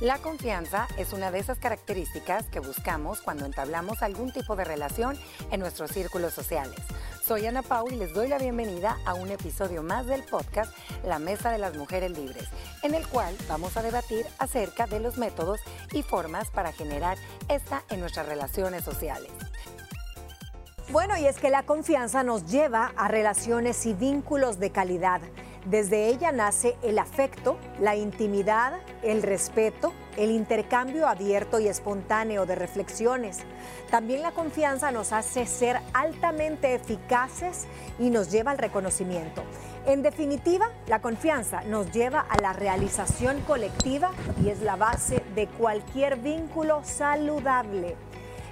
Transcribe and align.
La 0.00 0.18
confianza 0.18 0.86
es 0.96 1.12
una 1.12 1.32
de 1.32 1.40
esas 1.40 1.58
características 1.58 2.46
que 2.46 2.60
buscamos 2.60 3.20
cuando 3.20 3.46
entablamos 3.46 4.00
algún 4.00 4.32
tipo 4.32 4.54
de 4.54 4.62
relación 4.62 5.18
en 5.50 5.58
nuestros 5.58 5.90
círculos 5.90 6.32
sociales. 6.32 6.78
Soy 7.26 7.46
Ana 7.46 7.62
Pau 7.62 7.88
y 7.90 7.96
les 7.96 8.14
doy 8.14 8.28
la 8.28 8.38
bienvenida 8.38 8.96
a 9.04 9.14
un 9.14 9.28
episodio 9.32 9.82
más 9.82 10.06
del 10.06 10.22
podcast 10.22 10.72
La 11.04 11.18
Mesa 11.18 11.50
de 11.50 11.58
las 11.58 11.76
Mujeres 11.76 12.12
Libres, 12.16 12.48
en 12.84 12.94
el 12.94 13.08
cual 13.08 13.36
vamos 13.48 13.76
a 13.76 13.82
debatir 13.82 14.24
acerca 14.38 14.86
de 14.86 15.00
los 15.00 15.18
métodos 15.18 15.58
y 15.92 16.04
formas 16.04 16.48
para 16.52 16.70
generar 16.70 17.18
esta 17.48 17.82
en 17.90 17.98
nuestras 17.98 18.26
relaciones 18.26 18.84
sociales. 18.84 19.32
Bueno, 20.92 21.18
y 21.18 21.26
es 21.26 21.38
que 21.38 21.50
la 21.50 21.64
confianza 21.64 22.22
nos 22.22 22.46
lleva 22.46 22.92
a 22.96 23.08
relaciones 23.08 23.84
y 23.84 23.94
vínculos 23.94 24.60
de 24.60 24.70
calidad 24.70 25.20
desde 25.64 26.06
ella 26.06 26.32
nace 26.32 26.76
el 26.82 26.98
afecto, 26.98 27.58
la 27.80 27.96
intimidad, 27.96 28.74
el 29.02 29.22
respeto, 29.22 29.92
el 30.16 30.30
intercambio 30.30 31.06
abierto 31.06 31.60
y 31.60 31.68
espontáneo 31.68 32.46
de 32.46 32.54
reflexiones. 32.54 33.40
También 33.90 34.22
la 34.22 34.32
confianza 34.32 34.90
nos 34.90 35.12
hace 35.12 35.46
ser 35.46 35.80
altamente 35.92 36.74
eficaces 36.74 37.66
y 37.98 38.10
nos 38.10 38.30
lleva 38.30 38.50
al 38.50 38.58
reconocimiento. 38.58 39.42
En 39.86 40.02
definitiva, 40.02 40.70
la 40.86 41.00
confianza 41.00 41.62
nos 41.62 41.90
lleva 41.92 42.20
a 42.20 42.40
la 42.40 42.52
realización 42.52 43.40
colectiva 43.42 44.10
y 44.42 44.48
es 44.48 44.60
la 44.60 44.76
base 44.76 45.22
de 45.34 45.46
cualquier 45.46 46.16
vínculo 46.16 46.82
saludable. 46.84 47.96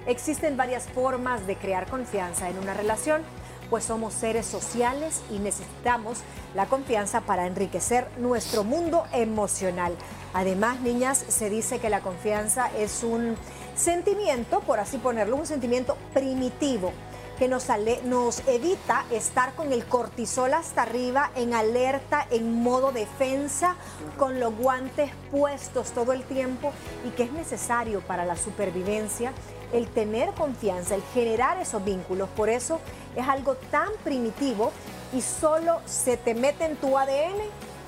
Existen 0.07 0.55
varias 0.55 0.87
formas 0.87 1.45
de 1.47 1.57
crear 1.57 1.85
confianza 1.87 2.49
en 2.49 2.57
una 2.57 2.73
relación 2.73 3.23
pues 3.69 3.85
somos 3.85 4.13
seres 4.13 4.45
sociales 4.45 5.21
y 5.31 5.39
necesitamos 5.39 6.19
la 6.55 6.65
confianza 6.65 7.21
para 7.21 7.47
enriquecer 7.47 8.07
nuestro 8.17 8.63
mundo 8.63 9.05
emocional. 9.13 9.95
Además, 10.33 10.81
niñas, 10.81 11.23
se 11.27 11.49
dice 11.49 11.79
que 11.79 11.89
la 11.89 12.01
confianza 12.01 12.69
es 12.77 13.03
un 13.03 13.35
sentimiento, 13.75 14.61
por 14.61 14.79
así 14.79 14.97
ponerlo, 14.97 15.35
un 15.35 15.45
sentimiento 15.45 15.97
primitivo 16.13 16.91
que 17.37 17.47
nos, 17.47 17.67
nos 18.05 18.39
evita 18.47 19.05
estar 19.11 19.53
con 19.53 19.71
el 19.71 19.85
cortisol 19.85 20.53
hasta 20.53 20.81
arriba, 20.81 21.31
en 21.35 21.53
alerta, 21.53 22.25
en 22.31 22.61
modo 22.63 22.91
defensa, 22.91 23.75
con 24.17 24.39
los 24.39 24.55
guantes 24.55 25.11
puestos 25.31 25.91
todo 25.91 26.13
el 26.13 26.23
tiempo 26.23 26.71
y 27.05 27.11
que 27.11 27.23
es 27.23 27.31
necesario 27.31 28.01
para 28.01 28.25
la 28.25 28.35
supervivencia 28.35 29.33
el 29.73 29.87
tener 29.87 30.31
confianza, 30.33 30.95
el 30.95 31.03
generar 31.13 31.59
esos 31.59 31.83
vínculos. 31.83 32.29
Por 32.29 32.49
eso 32.49 32.79
es 33.15 33.27
algo 33.27 33.55
tan 33.71 33.89
primitivo 34.03 34.71
y 35.13 35.21
solo 35.21 35.79
se 35.85 36.17
te 36.17 36.33
mete 36.33 36.65
en 36.65 36.75
tu 36.77 36.97
ADN 36.97 37.41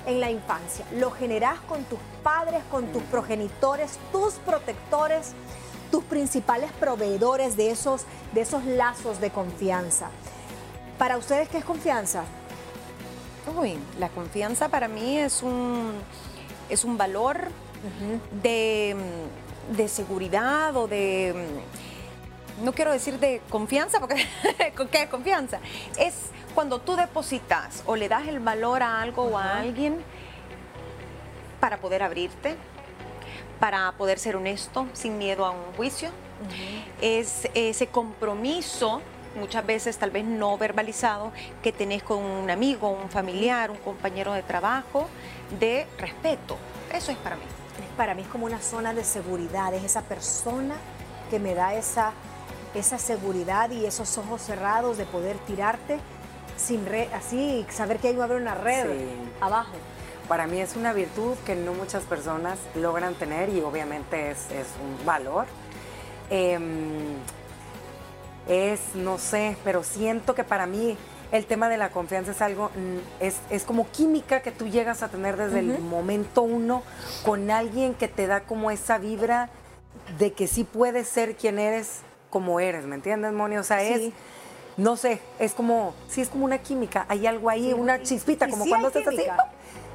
en 0.06 0.20
la 0.20 0.30
infancia. 0.30 0.84
Lo 0.92 1.10
generas 1.10 1.60
con 1.60 1.84
tus 1.84 1.98
padres, 2.22 2.62
con 2.70 2.86
tus 2.86 3.02
progenitores, 3.04 3.98
tus 4.12 4.34
protectores, 4.34 5.32
tus 5.90 6.04
principales 6.04 6.70
proveedores 6.72 7.56
de 7.56 7.70
esos, 7.70 8.04
de 8.32 8.42
esos 8.42 8.64
lazos 8.64 9.20
de 9.20 9.30
confianza. 9.30 10.08
Para 10.98 11.16
ustedes, 11.16 11.48
¿qué 11.48 11.58
es 11.58 11.64
confianza? 11.64 12.24
Uy, 13.56 13.78
la 13.98 14.08
confianza 14.10 14.68
para 14.68 14.86
mí 14.86 15.18
es 15.18 15.42
un, 15.42 15.92
es 16.68 16.84
un 16.84 16.96
valor 16.96 17.48
de 18.42 18.96
de 19.70 19.88
seguridad 19.88 20.76
o 20.76 20.86
de, 20.88 21.34
mm, 22.60 22.64
no 22.64 22.72
quiero 22.72 22.92
decir 22.92 23.18
de 23.18 23.40
confianza, 23.48 24.00
porque 24.00 24.26
¿qué 24.90 25.02
es 25.02 25.08
confianza? 25.08 25.60
Es 25.98 26.14
cuando 26.54 26.80
tú 26.80 26.96
depositas 26.96 27.82
o 27.86 27.96
le 27.96 28.08
das 28.08 28.26
el 28.28 28.40
valor 28.40 28.82
a 28.82 29.00
algo 29.00 29.24
o 29.24 29.38
a 29.38 29.58
alguien 29.58 30.02
para 31.60 31.78
poder 31.78 32.02
abrirte, 32.02 32.56
para 33.60 33.92
poder 33.92 34.18
ser 34.18 34.36
honesto, 34.36 34.86
sin 34.92 35.18
miedo 35.18 35.44
a 35.44 35.50
un 35.50 35.72
juicio. 35.76 36.10
Es 37.00 37.48
ese 37.54 37.86
compromiso 37.88 39.02
muchas 39.38 39.64
veces 39.64 39.98
tal 39.98 40.10
vez 40.10 40.24
no 40.24 40.58
verbalizado 40.58 41.32
que 41.62 41.70
tenés 41.70 42.02
con 42.02 42.18
un 42.18 42.50
amigo, 42.50 42.88
un 42.90 43.10
familiar, 43.10 43.70
un 43.70 43.76
compañero 43.76 44.32
de 44.32 44.42
trabajo, 44.42 45.08
de 45.60 45.86
respeto. 45.98 46.56
Eso 46.92 47.12
es 47.12 47.18
para 47.18 47.36
mí 47.36 47.59
para 47.96 48.14
mí 48.14 48.22
es 48.22 48.28
como 48.28 48.46
una 48.46 48.60
zona 48.60 48.94
de 48.94 49.04
seguridad, 49.04 49.72
es 49.74 49.84
esa 49.84 50.02
persona 50.02 50.74
que 51.30 51.38
me 51.38 51.54
da 51.54 51.74
esa, 51.74 52.12
esa 52.74 52.98
seguridad 52.98 53.70
y 53.70 53.86
esos 53.86 54.18
ojos 54.18 54.42
cerrados 54.42 54.98
de 54.98 55.04
poder 55.04 55.38
tirarte 55.38 55.98
sin 56.56 56.86
red, 56.86 57.12
así, 57.12 57.66
saber 57.70 57.98
que 57.98 58.08
ahí 58.08 58.16
va 58.16 58.24
a 58.24 58.26
haber 58.26 58.40
una 58.40 58.54
red 58.54 58.86
abajo. 59.40 59.72
Para 60.28 60.46
mí 60.46 60.60
es 60.60 60.76
una 60.76 60.92
virtud 60.92 61.34
que 61.44 61.56
no 61.56 61.72
muchas 61.72 62.04
personas 62.04 62.58
logran 62.76 63.14
tener 63.14 63.48
y 63.48 63.60
obviamente 63.62 64.30
es, 64.30 64.46
un 64.80 65.04
valor. 65.04 65.46
Em, 66.28 67.16
es, 68.48 68.80
no 68.94 69.18
sé, 69.18 69.56
pero 69.64 69.82
siento 69.82 70.34
que 70.34 70.44
para 70.44 70.66
mí 70.66 70.96
el 71.32 71.46
tema 71.46 71.68
de 71.68 71.76
la 71.76 71.90
confianza 71.90 72.32
es 72.32 72.42
algo, 72.42 72.70
mm, 72.74 73.24
es, 73.50 73.64
como 73.64 73.88
química 73.90 74.42
que 74.42 74.50
tú 74.50 74.68
llegas 74.68 75.02
a 75.02 75.08
tener 75.08 75.36
desde 75.36 75.60
el 75.60 75.78
momento 75.78 76.42
uno 76.42 76.82
con 77.24 77.50
alguien 77.50 77.94
que 77.94 78.08
te 78.08 78.26
da 78.26 78.40
como 78.40 78.70
esa 78.70 78.98
vibra 78.98 79.50
de 80.18 80.32
que 80.32 80.46
sí 80.46 80.64
puedes 80.64 81.08
ser 81.08 81.36
quien 81.36 81.58
eres 81.58 82.00
como 82.30 82.60
eres, 82.60 82.84
¿me 82.84 82.94
entiendes, 82.94 83.32
Moni? 83.32 83.56
O 83.56 83.64
sea, 83.64 83.82
es, 83.82 84.12
no 84.76 84.96
sé, 84.96 85.20
es 85.38 85.52
como, 85.52 85.94
sí 86.08 86.20
es 86.20 86.28
como 86.28 86.44
una 86.44 86.58
química, 86.58 87.06
hay 87.08 87.26
algo 87.26 87.50
ahí, 87.50 87.72
una 87.72 88.02
chispita, 88.02 88.48
como 88.48 88.66
cuando 88.66 88.88
estás 88.88 89.06
así, 89.06 89.26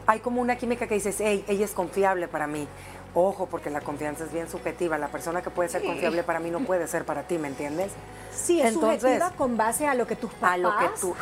hay 0.07 0.19
como 0.19 0.41
una 0.41 0.57
química 0.57 0.88
que 0.88 0.96
dices, 0.96 1.17
hey, 1.19 1.44
ella 1.47 1.66
es 1.66 1.72
confiable 1.72 2.28
para 2.28 2.47
mí. 2.47 2.67
Ojo, 3.15 3.45
porque 3.45 3.69
la 3.69 3.79
confianza 3.79 4.25
es 4.25 4.33
bien 4.33 4.49
subjetiva. 4.49 4.97
La 4.97 5.07
persona 5.07 5.41
que 5.41 5.49
puede 5.49 5.69
ser 5.69 5.83
confiable 5.83 6.21
para 6.23 6.41
mí 6.41 6.51
no 6.51 6.59
puede 6.59 6.85
ser 6.87 7.05
para 7.05 7.23
ti, 7.23 7.37
¿me 7.37 7.47
entiendes? 7.47 7.93
Sí, 8.33 8.61
es 8.61 8.73
subjetiva 8.73 9.31
con 9.31 9.55
base 9.55 9.87
a 9.87 9.95
lo 9.95 10.05
que 10.05 10.17
tus 10.17 10.33
papás, 10.33 10.53
a 10.55 10.57
lo 10.57 10.77
que, 10.77 10.89
tú, 10.99 11.15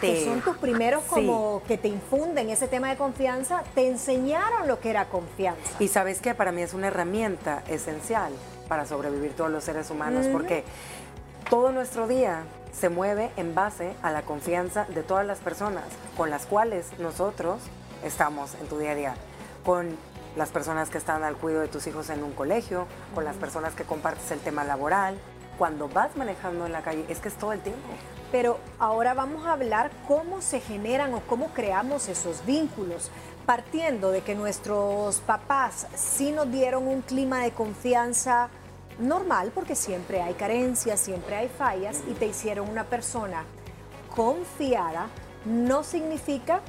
te, 0.00 0.24
son 0.24 0.40
tus 0.42 0.56
primeros 0.58 1.02
como 1.04 1.60
que 1.66 1.76
te 1.76 1.88
infunden 1.88 2.50
ese 2.50 2.68
tema 2.68 2.88
de 2.88 2.96
confianza, 2.96 3.64
te 3.74 3.88
enseñaron 3.88 4.68
lo 4.68 4.78
que 4.78 4.90
era 4.90 5.06
confianza. 5.06 5.60
Y 5.80 5.88
sabes 5.88 6.20
que 6.20 6.34
para 6.34 6.52
mí 6.52 6.62
es 6.62 6.72
una 6.72 6.86
herramienta 6.86 7.64
esencial 7.68 8.32
para 8.68 8.86
sobrevivir 8.86 9.32
todos 9.34 9.50
los 9.50 9.64
seres 9.64 9.90
humanos, 9.90 10.28
porque 10.30 10.62
todo 11.48 11.72
nuestro 11.72 12.06
día 12.06 12.44
se 12.72 12.88
mueve 12.88 13.32
en 13.36 13.56
base 13.56 13.92
a 14.02 14.12
la 14.12 14.22
confianza 14.22 14.86
de 14.88 15.02
todas 15.02 15.26
las 15.26 15.38
personas 15.38 15.84
con 16.16 16.30
las 16.30 16.46
cuales 16.46 16.86
nosotros 17.00 17.60
estamos 18.04 18.54
en 18.54 18.68
tu 18.68 18.78
día 18.78 18.92
a 18.92 18.94
día. 18.94 19.14
Con 19.64 19.96
las 20.36 20.50
personas 20.50 20.90
que 20.90 20.98
están 20.98 21.24
al 21.24 21.36
cuidado 21.36 21.62
de 21.62 21.68
tus 21.68 21.86
hijos 21.86 22.10
en 22.10 22.22
un 22.22 22.32
colegio, 22.32 22.86
con 23.14 23.24
las 23.24 23.36
personas 23.36 23.74
que 23.74 23.84
compartes 23.84 24.30
el 24.30 24.40
tema 24.40 24.64
laboral, 24.64 25.18
cuando 25.58 25.88
vas 25.88 26.16
manejando 26.16 26.64
en 26.66 26.72
la 26.72 26.82
calle, 26.82 27.04
es 27.08 27.18
que 27.18 27.28
es 27.28 27.34
todo 27.34 27.52
el 27.52 27.60
tiempo. 27.60 27.88
Pero 28.32 28.58
ahora 28.78 29.12
vamos 29.12 29.44
a 29.46 29.52
hablar 29.52 29.90
cómo 30.06 30.40
se 30.40 30.60
generan 30.60 31.12
o 31.14 31.20
cómo 31.20 31.48
creamos 31.48 32.08
esos 32.08 32.46
vínculos, 32.46 33.10
partiendo 33.44 34.10
de 34.10 34.22
que 34.22 34.34
nuestros 34.34 35.20
papás 35.20 35.86
sí 35.94 36.30
nos 36.30 36.50
dieron 36.50 36.86
un 36.86 37.02
clima 37.02 37.42
de 37.42 37.50
confianza 37.50 38.48
normal, 38.98 39.50
porque 39.54 39.74
siempre 39.74 40.22
hay 40.22 40.34
carencias, 40.34 41.00
siempre 41.00 41.36
hay 41.36 41.48
fallas, 41.48 41.98
y 42.08 42.14
te 42.14 42.26
hicieron 42.26 42.68
una 42.68 42.84
persona 42.84 43.44
confiada, 44.14 45.08
no 45.44 45.82
significa 45.82 46.60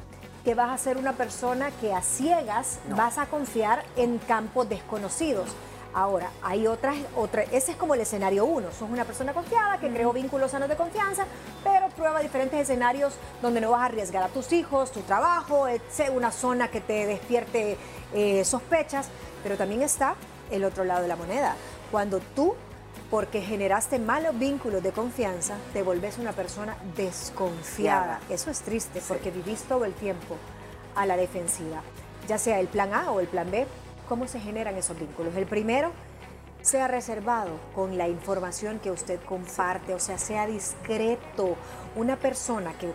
que 0.43 0.55
vas 0.55 0.71
a 0.71 0.77
ser 0.77 0.97
una 0.97 1.13
persona 1.13 1.71
que 1.79 1.93
a 1.93 2.01
ciegas 2.01 2.79
vas 2.89 3.17
a 3.17 3.27
confiar 3.27 3.83
en 3.95 4.17
campos 4.17 4.67
desconocidos. 4.67 5.49
Ahora, 5.93 6.29
hay 6.41 6.67
otras, 6.67 6.95
otra, 7.17 7.43
ese 7.43 7.71
es 7.71 7.77
como 7.77 7.95
el 7.95 8.01
escenario 8.01 8.45
uno. 8.45 8.71
Sos 8.71 8.89
una 8.89 9.03
persona 9.03 9.33
confiada 9.33 9.77
que 9.77 9.89
creó 9.89 10.13
vínculos 10.13 10.51
sanos 10.51 10.69
de 10.69 10.77
confianza, 10.77 11.25
pero 11.63 11.89
prueba 11.89 12.21
diferentes 12.21 12.61
escenarios 12.61 13.13
donde 13.41 13.59
no 13.59 13.71
vas 13.71 13.81
a 13.81 13.85
arriesgar 13.85 14.23
a 14.23 14.29
tus 14.29 14.53
hijos, 14.53 14.91
tu 14.91 15.01
trabajo, 15.01 15.67
una 16.13 16.31
zona 16.31 16.69
que 16.69 16.79
te 16.79 17.05
despierte 17.05 17.77
eh, 18.13 18.45
sospechas. 18.45 19.09
Pero 19.43 19.57
también 19.57 19.81
está 19.81 20.15
el 20.49 20.63
otro 20.63 20.85
lado 20.85 21.01
de 21.01 21.09
la 21.09 21.17
moneda. 21.17 21.55
Cuando 21.91 22.19
tú 22.35 22.55
porque 23.11 23.41
generaste 23.41 23.99
malos 23.99 24.39
vínculos 24.39 24.81
de 24.81 24.93
confianza, 24.93 25.57
te 25.73 25.83
volvés 25.83 26.17
una 26.17 26.31
persona 26.31 26.77
desconfiada. 26.95 28.21
Eso 28.29 28.49
es 28.49 28.61
triste 28.61 29.01
porque 29.05 29.31
vivís 29.31 29.63
todo 29.63 29.83
el 29.83 29.93
tiempo 29.93 30.37
a 30.95 31.05
la 31.05 31.17
defensiva. 31.17 31.81
Ya 32.29 32.37
sea 32.37 32.61
el 32.61 32.69
plan 32.69 32.93
A 32.93 33.11
o 33.11 33.19
el 33.19 33.27
plan 33.27 33.51
B, 33.51 33.67
¿cómo 34.07 34.29
se 34.29 34.39
generan 34.39 34.75
esos 34.77 34.97
vínculos? 34.97 35.35
El 35.35 35.45
primero, 35.45 35.91
sea 36.61 36.87
reservado 36.87 37.51
con 37.75 37.97
la 37.97 38.07
información 38.07 38.79
que 38.79 38.91
usted 38.91 39.19
comparte, 39.25 39.93
o 39.93 39.99
sea, 39.99 40.17
sea 40.17 40.47
discreto. 40.47 41.57
Una 41.97 42.15
persona 42.15 42.71
que 42.73 42.93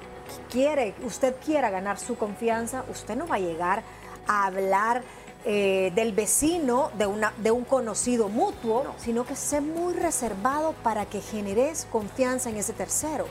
quiere, 0.51 0.95
usted 1.05 1.35
quiera 1.45 1.69
ganar 1.69 1.99
su 1.99 2.17
confianza, 2.17 2.85
usted 2.89 3.17
no 3.17 3.27
va 3.27 3.35
a 3.35 3.41
llegar 3.41 3.83
a 4.27 4.47
hablar 4.47 5.03
eh, 5.49 5.93
del 5.95 6.13
vecino, 6.13 6.91
de, 6.99 7.07
una, 7.07 7.33
de 7.37 7.53
un 7.53 7.63
conocido 7.63 8.29
mutuo, 8.29 8.85
sino 8.99 9.25
que 9.25 9.37
sé 9.37 9.61
muy 9.61 9.95
reservado 9.95 10.73
para 10.83 11.07
que 11.07 11.21
generes 11.21 11.87
confianza 11.93 12.51
en 12.51 12.57
ese 12.57 12.73
tercero. 12.73 13.27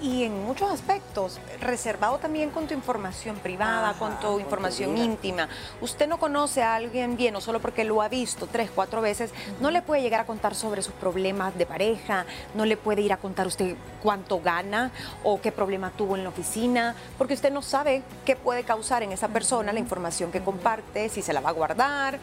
Y 0.00 0.24
en 0.24 0.44
muchos 0.44 0.70
aspectos 0.70 1.40
reservado 1.60 2.18
también 2.18 2.50
con 2.50 2.66
tu 2.66 2.74
información 2.74 3.36
privada, 3.36 3.90
Ajá, 3.90 3.98
con 3.98 4.20
tu 4.20 4.38
información 4.38 4.96
íntima. 4.98 5.48
Usted 5.80 6.06
no 6.06 6.18
conoce 6.18 6.62
a 6.62 6.74
alguien 6.74 7.16
bien 7.16 7.34
o 7.36 7.40
solo 7.40 7.60
porque 7.60 7.84
lo 7.84 8.02
ha 8.02 8.08
visto 8.08 8.46
tres, 8.46 8.70
cuatro 8.74 9.00
veces, 9.00 9.32
no 9.60 9.70
le 9.70 9.82
puede 9.82 10.02
llegar 10.02 10.20
a 10.20 10.26
contar 10.26 10.54
sobre 10.54 10.82
sus 10.82 10.94
problemas 10.94 11.56
de 11.56 11.66
pareja, 11.66 12.26
no 12.54 12.64
le 12.64 12.76
puede 12.76 13.02
ir 13.02 13.12
a 13.12 13.16
contar 13.16 13.46
usted 13.46 13.74
cuánto 14.02 14.40
gana 14.40 14.90
o 15.24 15.40
qué 15.40 15.52
problema 15.52 15.90
tuvo 15.90 16.16
en 16.16 16.24
la 16.24 16.28
oficina, 16.28 16.94
porque 17.16 17.34
usted 17.34 17.52
no 17.52 17.62
sabe 17.62 18.02
qué 18.24 18.36
puede 18.36 18.64
causar 18.64 19.02
en 19.02 19.12
esa 19.12 19.28
persona 19.28 19.72
la 19.72 19.80
información 19.80 20.30
que 20.30 20.42
comparte, 20.42 21.08
si 21.08 21.22
se 21.22 21.32
la 21.32 21.40
va 21.40 21.50
a 21.50 21.52
guardar 21.52 22.18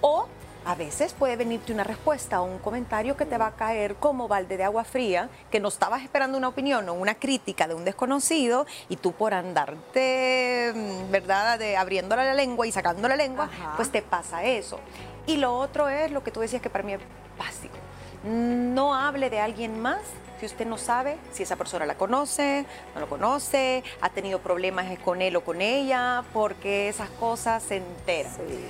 o 0.00 0.26
a 0.66 0.74
veces 0.74 1.14
puede 1.14 1.36
venirte 1.36 1.72
una 1.72 1.84
respuesta 1.84 2.42
o 2.42 2.44
un 2.44 2.58
comentario 2.58 3.16
que 3.16 3.24
te 3.24 3.38
va 3.38 3.46
a 3.46 3.52
caer 3.52 3.94
como 3.94 4.26
balde 4.26 4.56
de 4.56 4.64
agua 4.64 4.82
fría, 4.82 5.28
que 5.48 5.60
no 5.60 5.68
estabas 5.68 6.02
esperando 6.02 6.36
una 6.36 6.48
opinión 6.48 6.88
o 6.88 6.94
una 6.94 7.14
crítica 7.14 7.68
de 7.68 7.74
un 7.74 7.84
desconocido 7.84 8.66
y 8.88 8.96
tú 8.96 9.12
por 9.12 9.32
andarte, 9.32 10.72
mm, 10.74 11.10
¿verdad?, 11.12 11.60
de 11.60 11.76
abriéndole 11.76 12.24
la 12.24 12.34
lengua 12.34 12.66
y 12.66 12.72
sacando 12.72 13.06
la 13.06 13.14
lengua, 13.14 13.44
Ajá. 13.44 13.74
pues 13.76 13.92
te 13.92 14.02
pasa 14.02 14.42
eso. 14.42 14.80
Y 15.26 15.36
lo 15.36 15.56
otro 15.56 15.88
es 15.88 16.10
lo 16.10 16.24
que 16.24 16.32
tú 16.32 16.40
decías 16.40 16.60
que 16.60 16.70
para 16.70 16.82
mí 16.82 16.94
es 16.94 17.00
básico. 17.38 17.76
No 18.24 18.92
hable 18.92 19.30
de 19.30 19.38
alguien 19.38 19.80
más 19.80 20.00
si 20.40 20.46
usted 20.46 20.66
no 20.66 20.76
sabe 20.76 21.16
si 21.32 21.44
esa 21.44 21.56
persona 21.56 21.86
la 21.86 21.94
conoce, 21.94 22.66
no 22.94 23.00
lo 23.00 23.08
conoce, 23.08 23.82
ha 24.00 24.10
tenido 24.10 24.40
problemas 24.40 24.86
con 24.98 25.22
él 25.22 25.36
o 25.36 25.44
con 25.44 25.62
ella, 25.62 26.24
porque 26.32 26.88
esas 26.88 27.08
cosas 27.10 27.62
se 27.62 27.76
enteran. 27.76 28.32
Sí, 28.32 28.68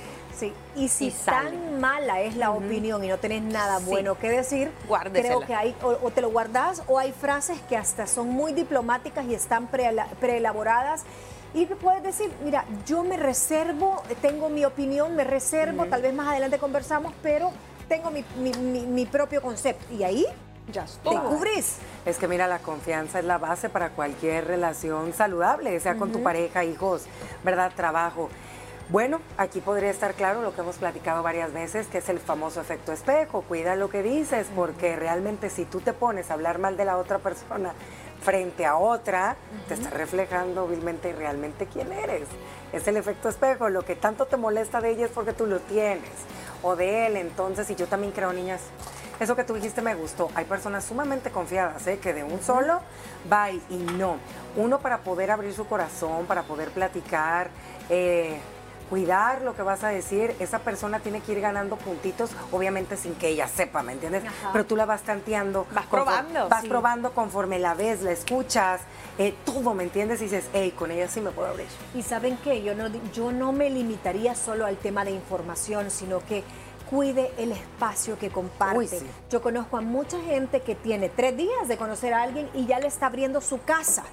y 0.75 0.87
si 0.89 1.07
Y 1.07 1.11
sale. 1.11 1.51
tan 1.57 1.79
mala 1.79 2.21
es 2.21 2.35
la 2.35 2.51
opinión 2.51 3.03
y 3.03 3.07
no 3.07 3.17
tenés 3.17 3.41
nada 3.43 3.79
Sí. 3.79 3.85
bueno 3.85 4.17
que 4.17 4.29
decir, 4.29 4.71
Guárdesela. 4.87 5.35
creo 5.35 5.47
que 5.47 5.55
hay, 5.55 5.75
o, 5.81 5.97
o 6.01 6.11
te 6.11 6.21
lo 6.21 6.29
guardas 6.29 6.83
o 6.87 6.99
hay 6.99 7.11
frases 7.11 7.59
que 7.69 7.75
hasta 7.77 8.07
son 8.07 8.29
muy 8.29 8.53
diplomáticas 8.53 9.25
y 9.25 9.33
están 9.35 9.69
preela- 9.69 10.07
preelaboradas. 10.19 11.03
Y 11.53 11.65
me 11.65 11.75
puedes 11.75 12.03
decir, 12.03 12.31
mira, 12.43 12.65
yo 12.85 13.03
me 13.03 13.17
reservo, 13.17 14.03
tengo 14.21 14.49
mi 14.49 14.65
opinión, 14.65 15.15
me 15.15 15.23
reservo, 15.23 15.85
tal 15.85 16.01
vez 16.01 16.13
más 16.13 16.27
adelante 16.27 16.59
conversamos, 16.59 17.13
pero 17.23 17.51
tengo 17.87 18.11
mi, 18.11 18.23
mi- 18.37 18.51
mi- 18.53 18.85
mi 18.85 19.05
propio 19.05 19.41
concepto. 19.41 19.93
Y 19.93 20.03
ahí 20.03 20.25
Ya 20.71 20.83
te 20.83 20.91
estuvo. 20.91 21.23
cubrís. 21.29 21.77
Es 22.05 22.17
que 22.17 22.27
mira, 22.27 22.47
la 22.47 22.59
confianza 22.59 23.19
es 23.19 23.25
la 23.25 23.37
base 23.37 23.69
para 23.69 23.91
cualquier 23.91 24.45
relación 24.45 25.13
saludable, 25.13 25.79
sea 25.79 25.95
con 25.95 26.11
tu 26.11 26.21
pareja, 26.21 26.65
hijos, 26.65 27.05
¿verdad? 27.43 27.71
Trabajo. 27.75 28.29
Bueno, 28.89 29.19
aquí 29.37 29.59
podría 29.59 29.89
estar 29.89 30.13
claro 30.13 30.41
lo 30.41 30.55
que 30.55 30.61
hemos 30.61 30.77
platicado 30.77 31.21
varias 31.21 31.51
veces, 31.51 31.87
que 31.87 31.97
es 31.97 32.07
el 32.07 32.19
famoso 32.19 32.61
efecto 32.61 32.93
espejo. 32.93 33.41
Cuida 33.41 33.75
lo 33.75 33.89
que 33.89 34.01
dices, 34.01 34.47
porque 34.55 34.95
realmente 34.95 35.49
si 35.49 35.65
tú 35.65 35.81
te 35.81 35.91
pones 35.91 36.31
a 36.31 36.35
hablar 36.35 36.57
mal 36.57 36.77
de 36.77 36.85
la 36.85 36.97
otra 36.97 37.19
persona 37.19 37.73
frente 38.21 38.65
a 38.65 38.77
otra, 38.77 39.35
te 39.67 39.73
estás 39.73 39.91
reflejando 39.91 40.67
vilmente 40.67 41.11
realmente 41.11 41.67
quién 41.67 41.91
eres. 41.91 42.29
Es 42.71 42.87
el 42.87 42.95
efecto 42.95 43.27
espejo. 43.27 43.67
Lo 43.67 43.83
que 43.83 43.97
tanto 43.97 44.25
te 44.25 44.37
molesta 44.37 44.79
de 44.79 44.91
ella 44.91 45.07
es 45.07 45.11
porque 45.11 45.33
tú 45.33 45.47
lo 45.47 45.59
tienes, 45.59 46.09
o 46.63 46.77
de 46.77 47.07
él. 47.07 47.17
Entonces, 47.17 47.69
y 47.69 47.75
yo 47.75 47.87
también 47.87 48.13
creo, 48.13 48.31
niñas, 48.31 48.61
eso 49.19 49.35
que 49.35 49.43
tú 49.43 49.55
dijiste 49.55 49.81
me 49.81 49.95
gustó. 49.95 50.29
Hay 50.33 50.45
personas 50.45 50.85
sumamente 50.85 51.29
confiadas, 51.29 51.85
¿eh? 51.87 51.99
que 51.99 52.13
de 52.13 52.23
un 52.23 52.41
solo 52.41 52.79
va 53.29 53.51
y 53.51 53.85
no. 53.97 54.15
Uno 54.55 54.79
para 54.79 54.99
poder 54.99 55.29
abrir 55.29 55.53
su 55.53 55.67
corazón, 55.67 56.25
para 56.25 56.43
poder 56.43 56.69
platicar, 56.69 57.49
eh, 57.89 58.39
cuidar 58.89 59.41
lo 59.41 59.55
que 59.55 59.61
vas 59.61 59.83
a 59.83 59.89
decir, 59.89 60.35
esa 60.39 60.59
persona 60.59 60.99
tiene 60.99 61.21
que 61.21 61.33
ir 61.33 61.41
ganando 61.41 61.75
puntitos, 61.77 62.31
obviamente 62.51 62.97
sin 62.97 63.15
que 63.15 63.29
ella 63.29 63.47
sepa, 63.47 63.83
¿me 63.83 63.93
entiendes? 63.93 64.23
Ajá. 64.25 64.49
Pero 64.51 64.65
tú 64.65 64.75
la 64.75 64.85
vas 64.85 65.01
tanteando. 65.01 65.67
Vas 65.73 65.85
probando, 65.85 66.49
Vas 66.49 66.61
sí. 66.61 66.67
probando 66.67 67.11
conforme 67.11 67.59
la 67.59 67.73
ves, 67.73 68.01
la 68.01 68.11
escuchas, 68.11 68.81
eh, 69.17 69.35
todo, 69.45 69.73
¿me 69.73 69.83
entiendes? 69.83 70.21
Y 70.21 70.25
dices, 70.25 70.45
hey, 70.53 70.73
con 70.77 70.91
ella 70.91 71.07
sí 71.07 71.21
me 71.21 71.31
puedo 71.31 71.49
abrir. 71.49 71.67
Y 71.95 72.03
saben 72.03 72.37
qué, 72.43 72.61
yo 72.63 72.75
no, 72.75 72.87
yo 73.13 73.31
no 73.31 73.51
me 73.51 73.69
limitaría 73.69 74.35
solo 74.35 74.65
al 74.65 74.77
tema 74.77 75.03
de 75.05 75.11
información, 75.11 75.91
sino 75.91 76.19
que 76.25 76.43
cuide 76.89 77.31
el 77.37 77.51
espacio 77.51 78.17
que 78.17 78.29
comparte. 78.29 78.77
Uy, 78.77 78.87
sí. 78.87 79.05
Yo 79.29 79.41
conozco 79.41 79.77
a 79.77 79.81
mucha 79.81 80.19
gente 80.21 80.61
que 80.61 80.75
tiene 80.75 81.09
tres 81.09 81.35
días 81.35 81.67
de 81.67 81.77
conocer 81.77 82.13
a 82.13 82.23
alguien 82.23 82.49
y 82.53 82.65
ya 82.65 82.79
le 82.79 82.87
está 82.87 83.07
abriendo 83.07 83.41
su 83.41 83.61
casa. 83.63 84.03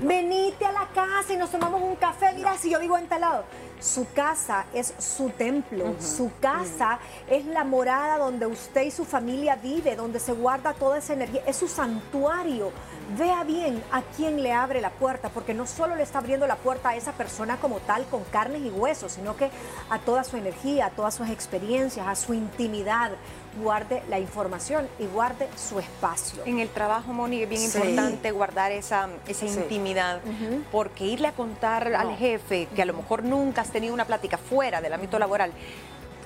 Venite 0.00 0.64
a 0.64 0.72
la 0.72 0.88
casa 0.94 1.32
y 1.32 1.36
nos 1.36 1.50
tomamos 1.50 1.82
un 1.82 1.96
café. 1.96 2.32
Mira, 2.34 2.56
si 2.58 2.70
yo 2.70 2.80
vivo 2.80 2.98
en 2.98 3.06
tal 3.06 3.20
lado. 3.20 3.44
Su 3.80 4.06
casa 4.14 4.64
es 4.72 4.94
su 4.98 5.28
templo, 5.30 5.94
su 6.00 6.30
casa 6.40 6.98
es 7.28 7.44
la 7.44 7.64
morada 7.64 8.16
donde 8.16 8.46
usted 8.46 8.82
y 8.82 8.90
su 8.90 9.04
familia 9.04 9.56
vive, 9.56 9.94
donde 9.94 10.20
se 10.20 10.32
guarda 10.32 10.72
toda 10.72 10.98
esa 10.98 11.12
energía, 11.12 11.42
es 11.46 11.56
su 11.56 11.68
santuario. 11.68 12.72
Vea 13.18 13.44
bien 13.44 13.82
a 13.92 14.02
quién 14.16 14.42
le 14.42 14.52
abre 14.52 14.80
la 14.80 14.90
puerta, 14.90 15.28
porque 15.28 15.54
no 15.54 15.66
solo 15.66 15.94
le 15.94 16.02
está 16.02 16.18
abriendo 16.18 16.46
la 16.46 16.56
puerta 16.56 16.88
a 16.90 16.96
esa 16.96 17.12
persona 17.12 17.58
como 17.58 17.78
tal, 17.80 18.04
con 18.06 18.24
carnes 18.24 18.62
y 18.62 18.70
huesos, 18.70 19.12
sino 19.12 19.36
que 19.36 19.50
a 19.90 19.98
toda 19.98 20.24
su 20.24 20.36
energía, 20.36 20.86
a 20.86 20.90
todas 20.90 21.14
sus 21.14 21.28
experiencias, 21.28 22.06
a 22.08 22.16
su 22.16 22.34
intimidad. 22.34 23.12
Guarde 23.62 24.02
la 24.08 24.18
información 24.18 24.88
y 24.98 25.04
guarde 25.06 25.48
su 25.56 25.78
espacio. 25.78 26.42
En 26.44 26.58
el 26.58 26.70
trabajo, 26.70 27.12
Moni, 27.12 27.42
es 27.42 27.48
bien 27.48 27.60
Sí. 27.60 27.78
importante 27.78 28.32
guardar 28.32 28.72
esa, 28.72 29.08
esa 29.28 29.46
Sí. 29.46 29.60
intimidad, 29.60 30.20
porque 30.72 31.04
irle 31.04 31.28
a 31.28 31.32
contar 31.32 31.94
al 31.94 32.16
jefe 32.16 32.66
que 32.74 32.82
a 32.82 32.84
lo 32.86 32.94
mejor 32.94 33.22
nunca 33.22 33.60
has 33.60 33.70
tenido 33.70 33.94
una 33.94 34.06
plática 34.06 34.38
fuera 34.38 34.80
del 34.80 34.92
ámbito 34.92 35.20
laboral, 35.20 35.52